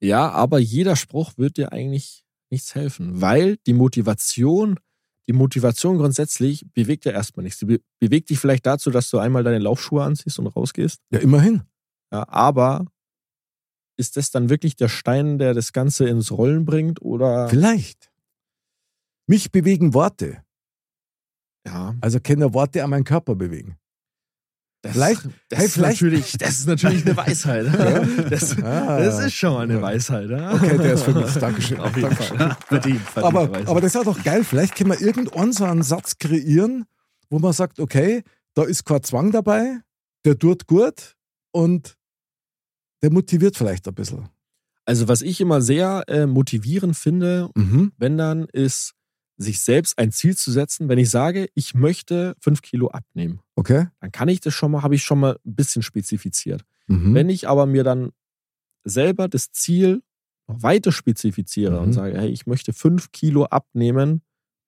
[0.00, 4.78] Ja, aber jeder Spruch wird dir eigentlich nichts helfen, weil die Motivation,
[5.28, 7.60] die Motivation grundsätzlich bewegt ja erstmal nichts.
[7.60, 11.00] Sie be bewegt dich vielleicht dazu, dass du einmal deine Laufschuhe anziehst und rausgehst.
[11.10, 11.62] Ja, immerhin.
[12.12, 12.86] Ja, aber
[14.00, 17.48] ist das dann wirklich der Stein, der das Ganze ins Rollen bringt oder?
[17.48, 18.10] Vielleicht.
[19.28, 20.42] Mich bewegen Worte.
[21.66, 23.76] Ja, Also können ja Worte an meinen Körper bewegen.
[24.82, 27.66] das, Vielleicht- das, hey, ist vielleicht- natürlich, das ist natürlich eine Weisheit.
[28.30, 28.98] das, Ah.
[28.98, 30.30] das ist schon mal eine Weisheit.
[30.30, 30.54] Ja?
[30.54, 31.32] Okay, der ist für mich.
[31.34, 31.78] Dankeschön.
[31.80, 32.10] Auf jeden.
[32.16, 32.56] Fall.
[32.66, 34.42] Verdient, verdient Aber, aber das ist ja doch geil.
[34.42, 36.86] Vielleicht können wir irgendwann so einen Satz kreieren,
[37.28, 38.22] wo man sagt, okay,
[38.54, 39.80] da ist kein Zwang dabei,
[40.24, 41.14] der tut gut
[41.52, 41.98] und
[43.02, 44.28] der motiviert vielleicht ein bisschen.
[44.84, 47.92] Also was ich immer sehr äh, motivierend finde, Mhm.
[47.96, 48.94] wenn dann, ist,
[49.36, 50.88] sich selbst ein Ziel zu setzen.
[50.90, 53.86] Wenn ich sage, ich möchte fünf Kilo abnehmen, Okay.
[54.00, 56.62] dann kann ich das schon mal, habe ich schon mal ein bisschen spezifiziert.
[56.88, 57.14] Mhm.
[57.14, 58.10] Wenn ich aber mir dann
[58.84, 60.02] selber das Ziel
[60.46, 61.82] noch weiter spezifiziere Mhm.
[61.82, 64.20] und sage, hey, ich möchte fünf Kilo abnehmen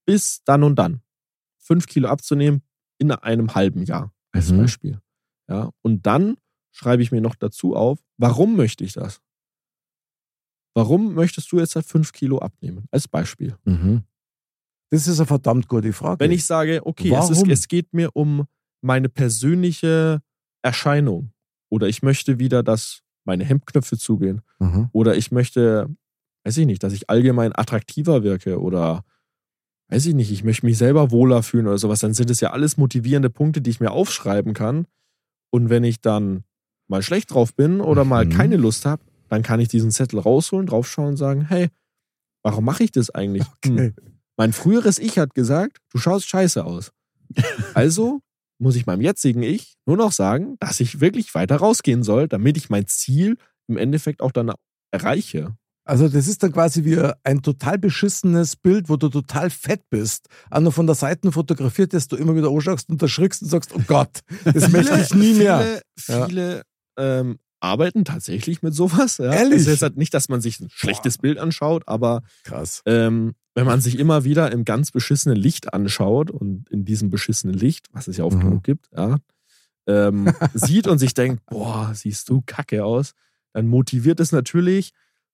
[0.07, 1.03] bis dann und dann.
[1.59, 2.63] Fünf Kilo abzunehmen
[2.99, 4.59] in einem halben Jahr als Mhm.
[4.59, 5.01] Beispiel.
[5.49, 6.37] Ja, und dann
[6.73, 9.21] schreibe ich mir noch dazu auf, warum möchte ich das?
[10.75, 12.87] Warum möchtest du jetzt halt fünf Kilo abnehmen?
[12.91, 13.57] Als Beispiel.
[13.65, 14.03] Mhm.
[14.91, 16.21] Das ist eine verdammt gute Frage.
[16.21, 18.47] Wenn ich sage, okay, es, ist, es geht mir um
[18.83, 20.21] meine persönliche
[20.63, 21.33] Erscheinung
[21.71, 24.89] oder ich möchte wieder, dass meine Hemdknöpfe zugehen Mhm.
[24.93, 25.89] oder ich möchte,
[26.45, 29.05] weiß ich nicht, dass ich allgemein attraktiver wirke oder
[29.89, 32.51] weiß ich nicht, ich möchte mich selber wohler fühlen oder sowas, dann sind es ja
[32.51, 34.87] alles motivierende Punkte, die ich mir aufschreiben kann.
[35.51, 36.45] Und wenn ich dann
[36.89, 38.31] mal schlecht drauf bin oder mal Mhm.
[38.31, 41.69] keine Lust habe, dann kann ich diesen Zettel rausholen, draufschauen und sagen, hey,
[42.45, 43.45] warum mache ich das eigentlich?
[43.65, 43.73] Hm.
[43.75, 43.93] Okay.
[44.37, 46.91] Mein früheres Ich hat gesagt, du schaust scheiße aus.
[47.75, 48.21] Also
[48.59, 52.57] muss ich meinem jetzigen Ich nur noch sagen, dass ich wirklich weiter rausgehen soll, damit
[52.57, 53.37] ich mein Ziel
[53.69, 54.53] im Endeffekt auch dann
[54.93, 55.57] erreiche.
[55.85, 60.29] Also das ist dann quasi wie ein total beschissenes Bild, wo du total fett bist,
[60.57, 63.81] noch von der Seite fotografiert, dass du immer wieder anschaust und erschrickst und sagst, oh
[63.89, 65.81] Gott, das möchte ich nie mehr.
[65.99, 66.27] Viele, Ja.
[66.27, 66.63] viele
[66.97, 69.19] ähm, arbeiten tatsächlich mit sowas.
[69.19, 69.33] Ja.
[69.33, 69.61] Ehrlich?
[69.63, 72.83] Es ist halt nicht, dass man sich ein schlechtes Bild anschaut, aber Krass.
[72.87, 77.55] ähm, wenn man sich immer wieder im ganz beschissenen Licht anschaut und in diesem beschissenen
[77.57, 78.41] Licht, was es ja oft Mhm.
[78.43, 79.17] genug gibt, ja,
[79.87, 83.13] ähm, sieht und sich denkt, boah, siehst du kacke aus,
[83.53, 84.93] dann motiviert es natürlich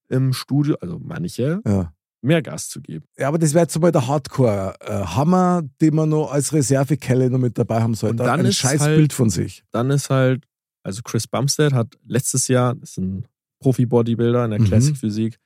[0.08, 1.92] im Studio, also manche, Ja.
[2.22, 3.04] mehr Gas zu geben.
[3.16, 7.58] Ja, aber das wäre jetzt mal der Hardcore-Hammer, den man noch als Reservekelle noch mit
[7.58, 8.22] dabei haben sollte.
[8.22, 9.64] Und dann ein ist scheiß halt- Bild von sich.
[9.70, 10.44] Dann ist halt,
[10.88, 13.26] also Chris Bumstead hat letztes Jahr, das ist ein
[13.60, 14.64] Profi-Bodybuilder in der Mhm.
[14.64, 15.38] Classic Physik,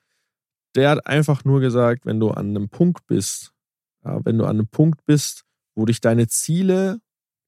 [0.75, 3.53] der hat einfach nur gesagt, wenn du an einem Punkt bist,
[4.05, 7.01] ja, wenn du an einem Punkt bist, wo dich deine Ziele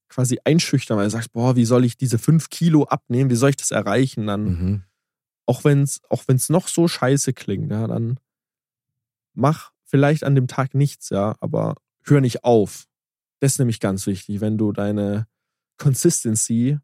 [0.09, 3.51] quasi einschüchtern, weil du sagst, boah, wie soll ich diese fünf Kilo abnehmen, wie soll
[3.51, 4.83] ich das erreichen, dann, Mhm.
[5.47, 8.19] auch wenn es auch wenn's noch so scheiße klingt, ja, dann
[9.35, 12.87] mach vielleicht an dem Tag nichts, ja, aber hör nicht auf.
[13.41, 15.27] Das ist nämlich ganz wichtig, wenn du deine
[15.79, 16.79] Consistency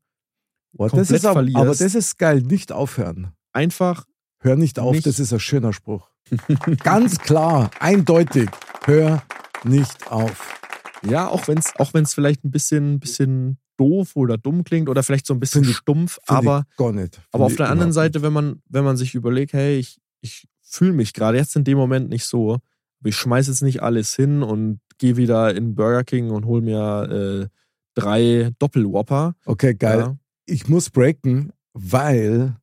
[0.73, 1.57] Boah, das komplett aber, verlierst.
[1.57, 3.33] aber das ist geil, nicht aufhören.
[3.53, 4.05] einfach
[4.43, 6.09] Hör nicht auf, Nicht- das ist ein schöner Spruch.
[6.83, 8.49] Ganz klar, eindeutig,
[8.85, 9.23] hör
[9.64, 10.57] nicht auf.
[11.03, 15.03] Ja, auch wenn es auch wenn's vielleicht ein bisschen, bisschen doof oder dumm klingt oder
[15.03, 17.16] vielleicht so ein bisschen Find ich- stumpf, Find aber, ich gar nicht.
[17.16, 19.99] Find aber auf ich der anderen Seite, wenn man, wenn man sich überlegt, hey, ich,
[20.23, 22.59] ich fühle mich gerade jetzt in dem Moment nicht so,
[23.05, 27.09] ich schmeiße jetzt nicht alles hin und gehe wieder in Burger King und hol mir
[27.11, 27.49] äh,
[27.95, 29.35] drei Doppelwhopper.
[29.47, 29.99] Okay, geil.
[29.99, 30.16] Ja.
[30.53, 32.57] Ich muss breaken, weil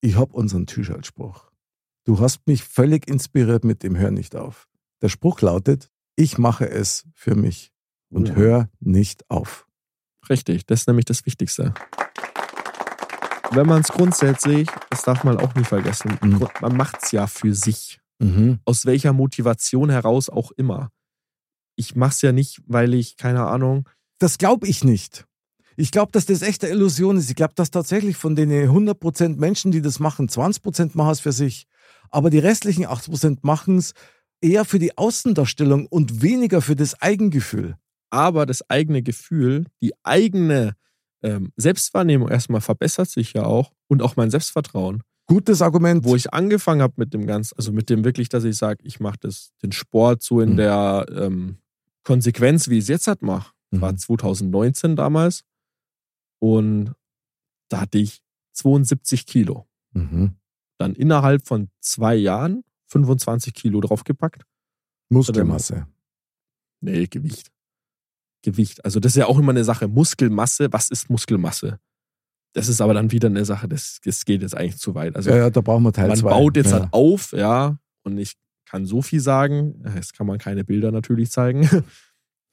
[0.00, 1.50] ich hab unseren T-Shirt-Spruch.
[2.04, 4.68] Du hast mich völlig inspiriert mit dem Hör nicht auf.
[5.02, 7.72] Der Spruch lautet, ich mache es für mich
[8.12, 8.34] und Ja.
[8.36, 9.66] hör nicht auf.
[10.30, 11.74] Richtig, das ist nämlich das Wichtigste.
[13.50, 16.46] Wenn man es grundsätzlich, das darf man auch nie vergessen, Mhm.
[16.60, 18.00] man macht es ja für sich.
[18.20, 18.60] Mhm.
[18.64, 20.90] Aus welcher Motivation heraus auch immer.
[21.74, 23.88] Ich mache es ja nicht, weil ich, keine Ahnung,
[24.20, 25.26] Das glaube ich nicht.
[25.76, 27.30] Ich glaube, dass das echte Illusion ist.
[27.30, 31.32] Ich glaube, dass tatsächlich von den 100% Menschen, die das machen, 20% machen es für
[31.32, 31.66] sich.
[32.10, 33.94] Aber die restlichen 80% machen es
[34.40, 37.76] eher für die Außendarstellung und weniger für das Eigengefühl.
[38.10, 40.74] aber das eigene Gefühl, die eigene
[41.22, 45.02] ähm, Selbstwahrnehmung erstmal verbessert sich ja auch und auch mein Selbstvertrauen.
[45.26, 46.04] Gutes Argument.
[46.04, 49.00] Wo ich angefangen habe mit dem Ganzen, also mit dem wirklich, dass ich sage, ich
[49.00, 49.18] mache
[49.62, 50.56] den Sport so in Mhm.
[50.58, 51.56] der ähm,
[52.04, 53.52] Konsequenz, wie ich es jetzt halt mache.
[53.70, 53.98] war Mhm.
[53.98, 55.44] 2019 damals
[56.42, 56.92] und
[57.68, 58.20] da hatte ich
[58.54, 59.68] 72 Kilo.
[59.92, 60.34] Mhm.
[60.76, 64.44] Dann innerhalb von zwei Jahren 25 Kilo draufgepackt.
[65.08, 65.86] Muskelmasse.
[66.80, 67.52] Nee, Gewicht.
[68.42, 68.84] Gewicht.
[68.84, 69.86] Also das ist ja auch immer eine Sache.
[69.86, 71.78] Muskelmasse, was ist Muskelmasse?
[72.54, 75.14] Das ist aber dann wieder eine Sache, das, das geht jetzt eigentlich zu weit.
[75.14, 76.30] Also Ja, ja, da brauchen wir Teil man zwei.
[76.30, 76.80] baut jetzt ja.
[76.80, 78.34] halt auf, ja, und ich
[78.66, 81.68] kann so viel sagen, es kann man keine Bilder natürlich zeigen.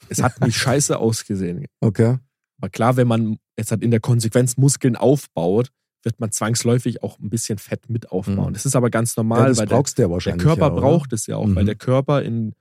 [0.07, 1.65] Es hat nicht scheiße ausgesehen.
[1.81, 2.19] Okay.
[2.59, 5.69] Aber klar, wenn man jetzt halt in der Konsequenz Muskeln aufbaut,
[6.03, 8.49] wird man zwangsläufig auch ein bisschen Fett mit aufbauen.
[8.49, 8.53] Mhm.
[8.53, 10.43] Das ist aber ganz Ja, normal, das weil der, ja der wahrscheinlich.
[10.43, 11.67] Körper ja, braucht es ja auch, weil Mhm.
[11.67, 12.53] der Körper in,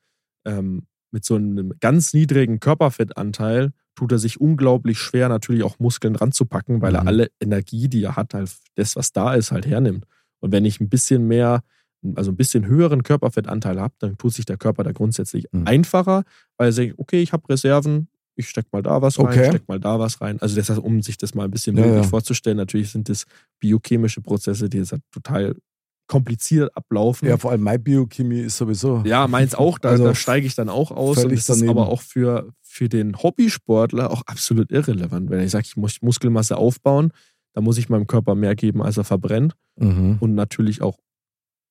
[0.45, 6.15] ähm, mit so einem ganz niedrigen Körperfettanteil tut er sich unglaublich schwer, natürlich auch Muskeln
[6.17, 7.09] ranzupacken, weil er Mhm.
[7.09, 10.05] alle Energie, die er hat, halt das, was da ist, halt hernimmt.
[10.41, 11.63] Und wenn ich ein bisschen mehr,
[12.15, 15.67] also ein bisschen höheren Körperfettanteil habe, dann tut sich der Körper da grundsätzlich Mhm.
[15.67, 16.25] einfacher,
[16.57, 19.49] weil er sagt, okay, ich habe Reserven, ich steck mal da was rein, Okay.
[19.51, 20.41] steck mal da was rein.
[20.41, 22.09] Also das heißt, um sich das mal ein bisschen Ja, bildlich ja.
[22.09, 23.24] vorzustellen, natürlich sind das
[23.61, 25.55] biochemische Prozesse, die jetzt halt total
[26.07, 27.28] kompliziert ablaufen.
[27.28, 29.03] Ja, vor allem meine Biochemie ist sowieso.
[29.05, 31.22] Ja, meins auch, da, Also da steige ich dann auch aus.
[31.22, 35.28] Und das ist aber auch für, für den Hobbysportler auch absolut irrelevant.
[35.28, 37.12] Wenn ich sage, ich muss Muskelmasse aufbauen,
[37.53, 39.55] dann muss ich meinem Körper mehr geben, als er verbrennt.
[39.76, 40.16] Mhm.
[40.20, 40.97] Und natürlich auch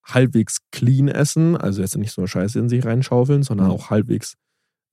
[0.06, 3.74] halbwegs clean essen, also jetzt nicht so Scheiße in sich reinschaufeln, sondern Mhm.
[3.74, 4.36] auch halbwegs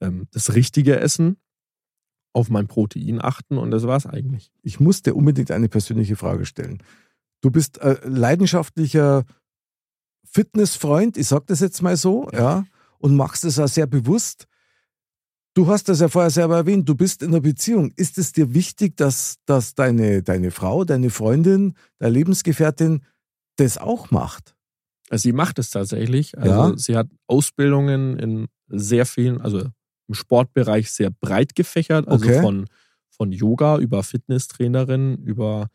[0.01, 1.37] ähm, das richtige Essen,
[2.35, 4.53] auf mein Protein achten und das war's eigentlich.
[4.63, 6.83] Ich muss dir unbedingt eine persönliche Frage stellen.
[7.41, 9.25] Du bist äh, leidenschaftlicher
[10.25, 12.65] Fitnessfreund, ich sag das jetzt mal so, ja,
[12.99, 14.47] und machst es auch sehr bewusst.
[15.55, 17.93] Du hast das ja vorher selber erwähnt, du bist in einer Beziehung.
[17.95, 23.05] Ist es dir wichtig, dass, dass deine, deine Frau, deine Freundin, deine Lebensgefährtin
[23.57, 24.57] das auch macht?
[25.11, 26.37] Also sie macht es tatsächlich.
[26.37, 26.77] Also Ja.
[26.77, 29.69] sie hat Ausbildungen in sehr vielen, also
[30.09, 32.41] im Sportbereich sehr breit gefächert, also Okay.
[32.41, 32.67] von,
[33.11, 35.69] von Yoga über Fitnesstrainerin, über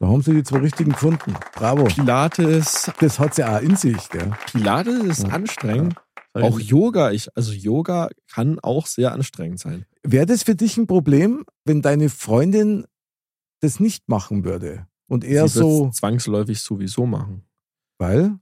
[0.00, 1.34] Da haben sie die zwei richtigen gefunden.
[1.54, 1.84] Bravo.
[1.84, 2.90] Pilates.
[3.00, 4.32] Das hat sie auch in sich, gell?
[4.50, 5.28] Pilates ist Ja.
[5.28, 5.94] anstrengend.
[6.34, 9.84] Auch Yoga, ich, also Yoga kann auch sehr anstrengend sein.
[10.02, 12.86] Wäre das für dich ein Problem, wenn deine Freundin
[13.60, 14.86] das nicht machen würde?
[15.08, 17.44] Und eher sie so, zwangsläufig sowieso machen.
[17.98, 18.38] weil?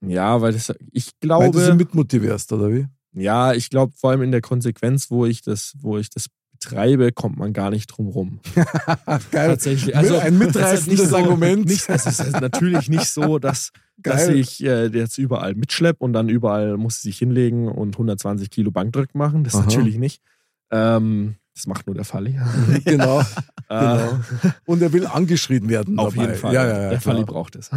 [0.00, 2.86] Ja, weil das, ich Weil du sie glaube, mitmotivierst, oder wie?
[3.12, 6.28] Ja, ich glaube vor allem in der Konsequenz, wo ich das, wo ich das
[6.62, 8.40] betreibe, kommt man gar nicht drum rum.
[9.30, 9.96] Tatsächlich.
[9.96, 11.66] Also, Ein ist mitreißendes so, Argument.
[11.66, 16.28] Nicht, es ist natürlich nicht so, dass, dass ich äh, jetzt überall mitschleppe und dann
[16.28, 19.44] überall muss sie sich hinlegen und 120 Kilo Bankdrück machen.
[19.44, 19.64] Das Aha.
[19.64, 20.22] natürlich nicht.
[20.70, 22.38] Ähm, das macht nur der Falli.
[22.84, 23.24] genau, Äh,
[23.68, 24.18] genau.
[24.64, 25.98] Und er will angeschrien werden.
[25.98, 26.26] Auf dabei.
[26.28, 26.54] jeden Fall.
[26.54, 27.34] Ja, ja, ja, der Falli klar.
[27.34, 27.70] braucht es.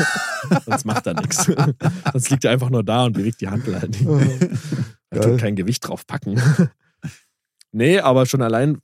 [0.66, 1.44] Sonst macht er nichts.
[2.12, 4.06] Sonst liegt er einfach nur da und bewegt die Handel halt nicht.
[5.10, 6.40] Er tut kein Gewicht drauf packen.
[7.72, 8.78] nee, aber schon allein,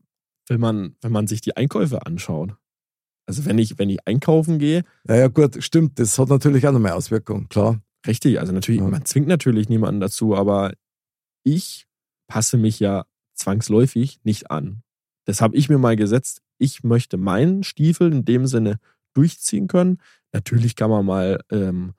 [0.49, 2.55] wenn man, wenn man sich die Einkäufe anschaut.
[3.26, 5.99] Also wenn ich, wenn ich einkaufen gehe, Ja, ja, gut, stimmt.
[5.99, 7.80] Das hat natürlich auch noch mehr Auswirkungen, klar.
[8.07, 8.88] richtig, also natürlich, Ja.
[8.88, 10.72] man zwingt natürlich niemanden dazu, aber
[11.45, 11.86] ich
[12.28, 14.82] passe mich ja zwangsläufig nicht an.
[15.24, 16.42] Das habe ich mir mal gesetzt.
[16.58, 18.78] Ich möchte meinen Stiefel in dem Sinne
[19.14, 19.98] durchziehen können.
[20.32, 21.92] Natürlich kann man mal ähm,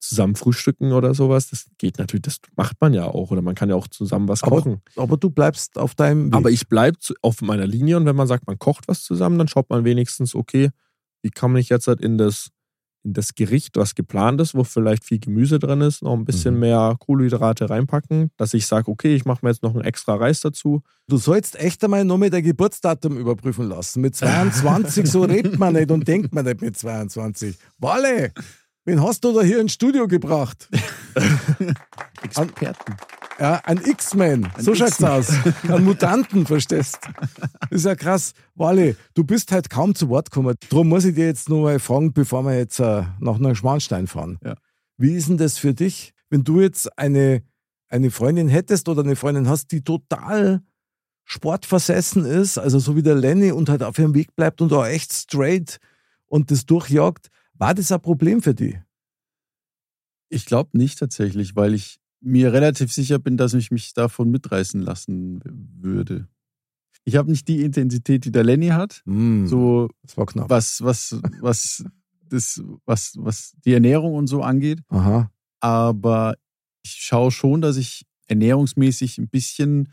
[0.00, 1.50] zusammen frühstücken oder sowas.
[1.50, 3.30] Das geht natürlich, das macht man ja auch.
[3.30, 4.82] Oder man kann ja auch zusammen was Aber- kochen.
[4.96, 6.34] Aber du bleibst auf deinem Weg.
[6.34, 9.48] Aber ich bleibe auf meiner Linie und wenn man sagt, man kocht was zusammen, dann
[9.48, 10.70] schaut man wenigstens, okay,
[11.22, 12.50] wie kann man jetzt halt in das,
[13.06, 16.54] in das Gericht, was geplant ist, wo vielleicht viel Gemüse drin ist, noch ein bisschen
[16.54, 16.60] Mhm.
[16.60, 20.40] mehr Kohlenhydrate reinpacken, dass ich sage, okay, ich mache mir jetzt noch einen extra Reis
[20.40, 20.82] dazu.
[21.08, 24.00] Du sollst echt einmal noch mit dein Geburtsdatum überprüfen lassen.
[24.00, 27.56] Mit 22, so redet man nicht und denkt man nicht mit 22.
[27.78, 28.32] Walle,
[28.86, 30.68] wen hast du da hier ins Studio gebracht?
[32.22, 32.96] Experten.
[33.38, 34.48] Ja, ein X-Men.
[34.58, 35.30] So schaut's aus.
[35.68, 36.98] Ein Mutanten, verstehst?
[37.60, 38.32] Das ist ja krass.
[38.54, 40.56] Wally, du bist halt kaum zu Wort gekommen.
[40.70, 44.38] Darum muss ich dir jetzt nur mal fragen, bevor wir jetzt äh, nach Neuschwanstein fahren.
[44.42, 44.54] Ja.
[44.96, 47.42] Wie ist denn das für dich, wenn du jetzt eine,
[47.88, 50.62] eine Freundin hättest oder eine Freundin hast, die total
[51.24, 54.86] sportversessen ist, also so wie der Lenny und halt auf ihrem Weg bleibt und auch
[54.86, 55.78] echt straight
[56.26, 57.28] und das durchjagt,
[57.58, 58.78] war das ein Problem für die?
[60.28, 64.80] Ich glaube nicht tatsächlich, weil ich mir relativ sicher bin, dass ich mich davon mitreißen
[64.80, 65.40] lassen
[65.80, 66.28] würde.
[67.04, 69.02] Ich habe nicht die Intensität, die der Lenny hat.
[69.04, 69.88] Mm, So
[70.48, 71.84] was, was, was,
[72.28, 74.80] das, was, was die Ernährung und so angeht.
[74.88, 75.30] Aha.
[75.60, 76.34] Aber
[76.82, 79.92] ich schaue schon, dass ich ernährungsmäßig ein bisschen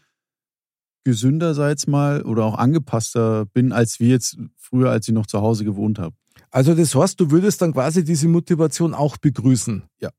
[1.04, 5.26] gesünder, sei jetzt mal, oder auch angepasster bin, als wir jetzt früher, als ich noch
[5.26, 6.16] zu Hause gewohnt habe.
[6.52, 9.84] Also das heißt, du würdest dann quasi diese Motivation auch begrüßen?
[10.02, 10.10] Ja.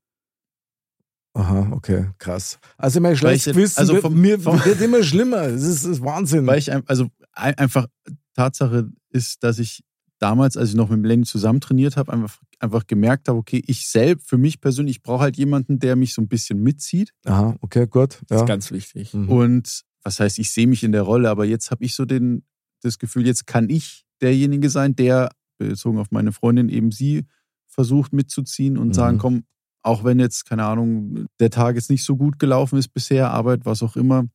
[1.33, 2.59] Aha, okay, krass.
[2.77, 5.49] Also mein schlechtes ich- Gewissen also wird, vom- mir vom- wird immer schlimmer.
[5.49, 6.47] Das ist, das ist Wahnsinn.
[6.47, 7.87] Weil ich also ein- einfach
[8.35, 9.83] Tatsache ist, dass ich
[10.19, 13.61] damals, als ich noch mit dem Lenny zusammen trainiert habe, einfach, einfach gemerkt habe, okay,
[13.67, 17.11] ich selbst, für mich persönlich, ich brauche halt jemanden, der mich so ein bisschen mitzieht.
[17.25, 18.21] Aha, okay, gut.
[18.27, 18.43] Das Ja.
[18.43, 19.13] ist ganz wichtig.
[19.13, 19.29] Mhm.
[19.29, 22.43] Und was heißt, ich sehe mich in der Rolle, aber jetzt habe ich so den,
[22.81, 27.25] das Gefühl, jetzt kann ich derjenige sein, der, bezogen auf meine Freundin, eben sie
[27.67, 28.93] versucht mitzuziehen und Mhm.
[28.93, 29.43] sagen, komm,
[29.83, 33.65] auch wenn jetzt, keine Ahnung, der Tag jetzt nicht so gut gelaufen ist bisher, Arbeit,
[33.65, 34.25] was auch immer,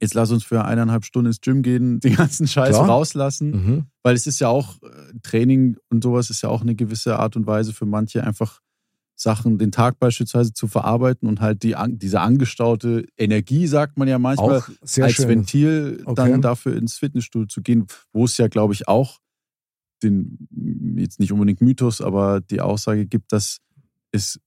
[0.00, 2.88] jetzt lass uns für eineinhalb Stunden ins Gym gehen, den ganzen Scheiß Klar.
[2.88, 3.50] rauslassen.
[3.50, 3.84] Mhm.
[4.02, 7.36] Weil es ist ja auch, äh, Training und sowas ist ja auch eine gewisse Art
[7.36, 8.60] und Weise für manche einfach
[9.16, 14.18] Sachen, den Tag beispielsweise zu verarbeiten und halt die, diese angestaute Energie, sagt man ja
[14.18, 15.28] manchmal, als schön.
[15.28, 16.30] Ventil Okay.
[16.30, 19.20] dann dafür ins Fitnessstudio zu gehen, wo es ja, glaube ich, auch
[20.02, 20.48] den,
[20.96, 23.58] jetzt nicht unbedingt Mythos, aber die Aussage gibt, dass
[24.12, 24.40] es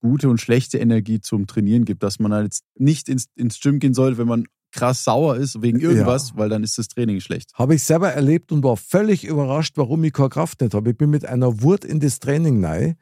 [0.00, 3.78] gute und schlechte Energie zum Trainieren gibt, dass man halt jetzt nicht ins, ins Gym
[3.78, 6.36] gehen soll, wenn man krass sauer ist wegen irgendwas, Ja.
[6.38, 7.52] weil dann ist das Training schlecht.
[7.54, 10.90] Habe ich selber erlebt und war völlig überrascht, warum ich keine Kraft nicht habe.
[10.90, 12.96] Ich bin mit einer Wut in das Training rein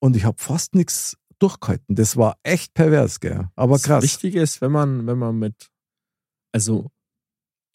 [0.00, 1.94] und ich habe fast nichts durchgehalten.
[1.94, 3.48] Das war echt pervers, gell?
[3.56, 4.04] Aber Das krass.
[4.04, 5.68] Wichtige ist, wenn man, wenn man mit,
[6.52, 6.90] also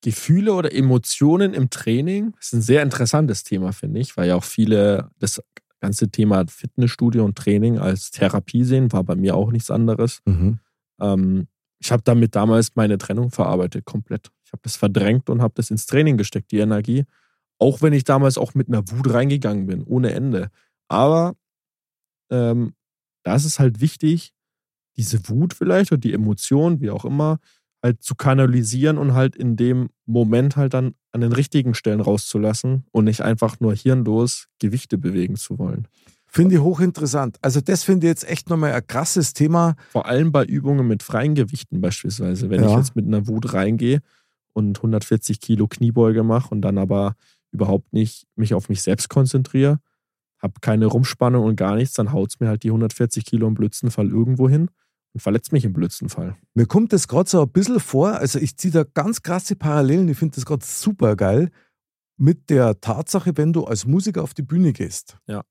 [0.04, 4.44] Gefühle oder Emotionen im Training, ist ein sehr interessantes Thema, finde ich, weil ja auch
[4.44, 5.42] viele das
[5.80, 10.22] ganze Thema Fitnessstudio und Training als Therapie sehen, war bei mir auch nichts anderes.
[10.26, 10.60] Mhm.
[11.00, 11.48] Ähm,
[11.80, 14.32] ich habe damit damals meine Trennung verarbeitet, komplett.
[14.46, 17.06] Ich habe das verdrängt und habe das ins Training gesteckt, die Energie.
[17.58, 20.50] Auch wenn ich damals auch mit einer Wut reingegangen bin, ohne Ende.
[20.88, 21.36] Aber
[22.32, 22.74] ähm,
[23.24, 24.34] da ist es halt wichtig,
[24.98, 27.40] diese Wut vielleicht oder die Emotion, wie auch immer,
[27.84, 32.86] halt zu kanalisieren und halt in dem Moment halt dann an den richtigen Stellen rauszulassen
[32.92, 35.88] und nicht einfach nur hirnlos Gewichte bewegen zu wollen.
[36.28, 37.38] Finde ich hochinteressant.
[37.42, 39.76] Also das finde ich jetzt echt nochmal ein krasses Thema.
[39.92, 42.50] Vor allem bei Übungen mit freien Gewichten beispielsweise.
[42.50, 42.78] Wenn ich Ja.
[42.78, 44.02] jetzt mit einer Wut reingehe
[44.54, 47.16] und 140 Kilo Kniebeuge mache und dann aber
[47.52, 49.80] überhaupt nicht mich auf mich selbst konzentriere,
[50.42, 53.54] habe keine Rumspannung und gar nichts, dann haut es mir halt die 140 Kilo im
[53.54, 54.70] Blödstenfall irgendwo hin
[55.14, 56.38] und verletzt mich im Blödstenfall.
[56.54, 60.10] Mir kommt das gerade so ein bisschen vor, also ich ziehe da ganz krasse Parallelen,
[60.10, 61.52] ich finde das gerade super geil,
[62.18, 65.18] mit der Tatsache, wenn du als Musiker auf die Bühne gehst.
[65.28, 65.44] Ja.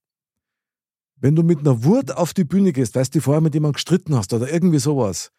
[1.17, 4.15] Wenn du mit einer Wut auf die Bühne gehst, weißt du, vorher mit jemandem gestritten
[4.15, 5.33] hast oder irgendwie sowas,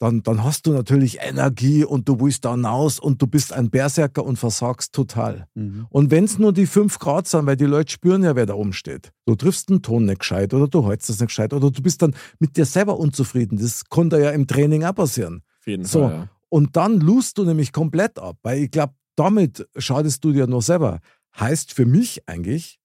[0.00, 3.68] dann, dann hast du natürlich Energie und du willst da hinaus und du bist ein
[3.68, 5.46] Berserker und versagst total.
[5.90, 8.54] Und wenn es nur die 5 Grad sind, weil die Leute spüren ja, wer da
[8.54, 9.12] oben steht.
[9.26, 12.00] Du triffst den Ton nicht gescheit oder du hältst das nicht gescheit oder du bist
[12.00, 13.58] dann mit dir selber unzufrieden.
[13.58, 15.42] Das konnte ja im Training auch passieren.
[15.60, 16.08] Auf jeden So.
[16.08, 16.12] Fall.
[16.12, 16.28] Ja.
[16.48, 20.62] Und dann lust du nämlich komplett ab, weil ich glaube, damit schadest du dir nur
[20.62, 21.00] selber.
[21.38, 22.80] Heißt für mich eigentlich,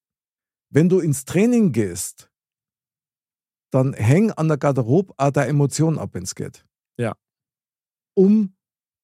[0.69, 2.29] wenn du ins Training gehst,
[3.71, 6.65] dann häng an der Garderobe auch der Emotion ab, wenn es geht.
[8.15, 8.55] Um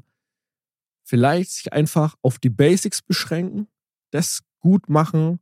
[1.03, 3.67] vielleicht sich einfach auf die Basics beschränken,
[4.11, 5.39] das gut machen,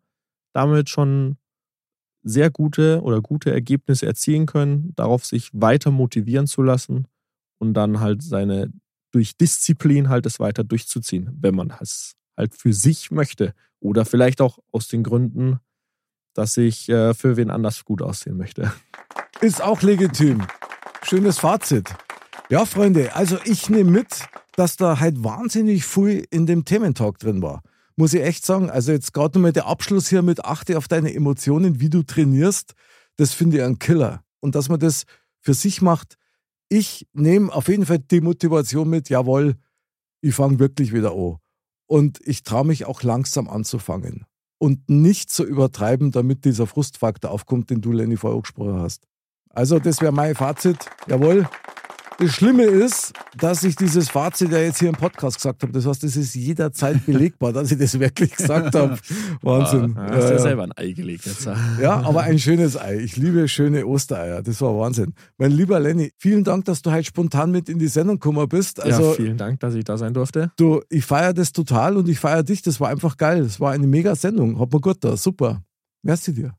[0.54, 1.38] damit schon
[2.24, 7.08] sehr gute oder gute Ergebnisse erzielen können, darauf sich weiter motivieren zu lassen
[7.60, 8.72] und dann halt seine
[9.12, 14.42] durch Disziplin halt es weiter durchzuziehen, wenn man es halt für sich möchte oder vielleicht
[14.42, 15.60] auch aus den Gründen,
[16.34, 18.72] dass ich äh, für wen anders gut aussehen möchte.
[19.42, 20.46] Ist auch legitim.
[21.04, 21.94] Schönes Fazit.
[22.50, 27.42] Ja, Freunde, also ich nehme mit, dass da halt wahnsinnig viel in dem Thementalk drin
[27.42, 27.62] war.
[27.96, 28.70] Muss ich echt sagen.
[28.70, 32.74] Also jetzt gerade nochmal der Abschluss hier mit achte auf deine Emotionen, wie du trainierst,
[33.18, 34.24] das finde ich ein Killer.
[34.40, 35.04] Und dass man das
[35.42, 36.18] für sich macht,
[36.70, 39.56] ich nehme auf jeden Fall die Motivation mit, jawohl,
[40.22, 41.38] ich fange wirklich wieder an.
[41.90, 44.26] Und ich traue mich auch langsam anzufangen.
[44.60, 49.08] Und nicht zu übertreiben, damit dieser Frustfaktor aufkommt, den du, Lenny, vorher angesprochen hast.
[49.50, 50.78] Also, das wäre mein Fazit.
[51.08, 51.50] Jawohl.
[52.20, 55.72] Das Schlimme ist, dass ich dieses Fazit ja jetzt hier im Podcast gesagt habe.
[55.72, 58.98] Das heißt, es ist jederzeit belegbar, dass ich das wirklich gesagt habe.
[59.42, 59.96] Wahnsinn.
[59.98, 61.48] Ah, hast Ja, selber ein Ei gelegt jetzt.
[61.82, 62.98] Ja, aber ein schönes Ei.
[62.98, 64.42] Ich liebe schöne Ostereier.
[64.42, 65.14] Das war Wahnsinn.
[65.38, 68.84] Mein lieber Lenny, vielen Dank, dass du heute spontan mit in die Sendung gekommen bist.
[68.84, 70.52] Also, ja, vielen Dank, dass ich da sein durfte.
[70.58, 72.62] du, ich feiere das total und ich feiere dich.
[72.62, 73.44] Das war einfach geil.
[73.44, 74.60] Das war eine mega Sendung.
[74.60, 75.16] Hat mir gut da.
[75.16, 75.64] Super.
[76.04, 76.54] Merci dir.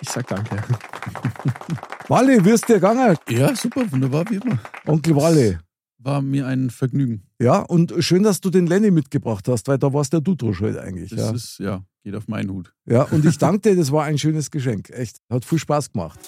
[0.00, 0.56] Ich sag danke.
[2.08, 3.16] Wally, wie ist dir gegangen?
[3.28, 4.58] Ja, super, wunderbar, wie immer.
[4.86, 5.58] Onkel Wally.
[5.98, 7.22] War mir ein Vergnügen.
[7.40, 10.78] Ja, und schön, dass du den Lenny mitgebracht hast, weil da warst der du schuld
[10.78, 11.10] eigentlich.
[11.10, 11.30] Das Ja.
[11.34, 12.72] ist, ja, geht auf meinen Hut.
[12.86, 14.90] ja, und ich danke dir, das war ein schönes Geschenk.
[14.90, 15.18] Echt.
[15.28, 16.18] Hat viel Spaß gemacht.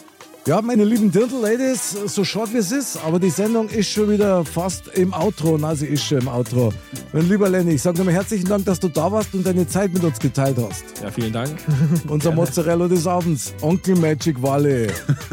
[0.50, 4.44] Ja, meine lieben Dirndl-Ladies, so short wie es ist, aber die Sendung ist schon wieder
[4.44, 5.56] fast im Outro.
[5.56, 6.72] Na, sie ist schon im Outro.
[7.12, 9.92] Mein lieber Lenny, ich sage nochmal herzlichen Dank, dass du da warst und deine Zeit
[9.92, 10.82] mit uns geteilt hast.
[11.00, 11.50] Ja, vielen Dank.
[12.08, 14.88] Unser Mozzarella des Abends, Onkel Magic Wally.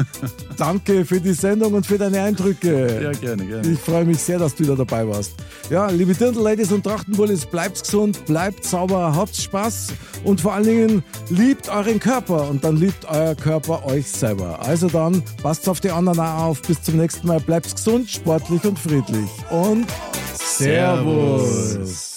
[0.56, 3.02] Danke für die Sendung und für deine Eindrücke.
[3.02, 3.68] Ja, gerne, gerne.
[3.68, 5.32] Ich freue mich sehr, dass du wieder dabei warst.
[5.68, 9.88] Ja, liebe Dirndl-Ladies und Trachtenbullis, bleibt gesund, bleibt sauber, habt Spaß
[10.24, 14.60] und vor allen Dingen liebt euren Körper und dann liebt euer Körper euch selber.
[14.60, 15.07] Also dann,
[15.42, 16.62] passt auf die anderen auch auf.
[16.62, 17.40] Bis zum nächsten Mal.
[17.40, 19.30] Bleibt gesund, sportlich und friedlich.
[19.50, 19.86] Und
[20.34, 22.07] Servus.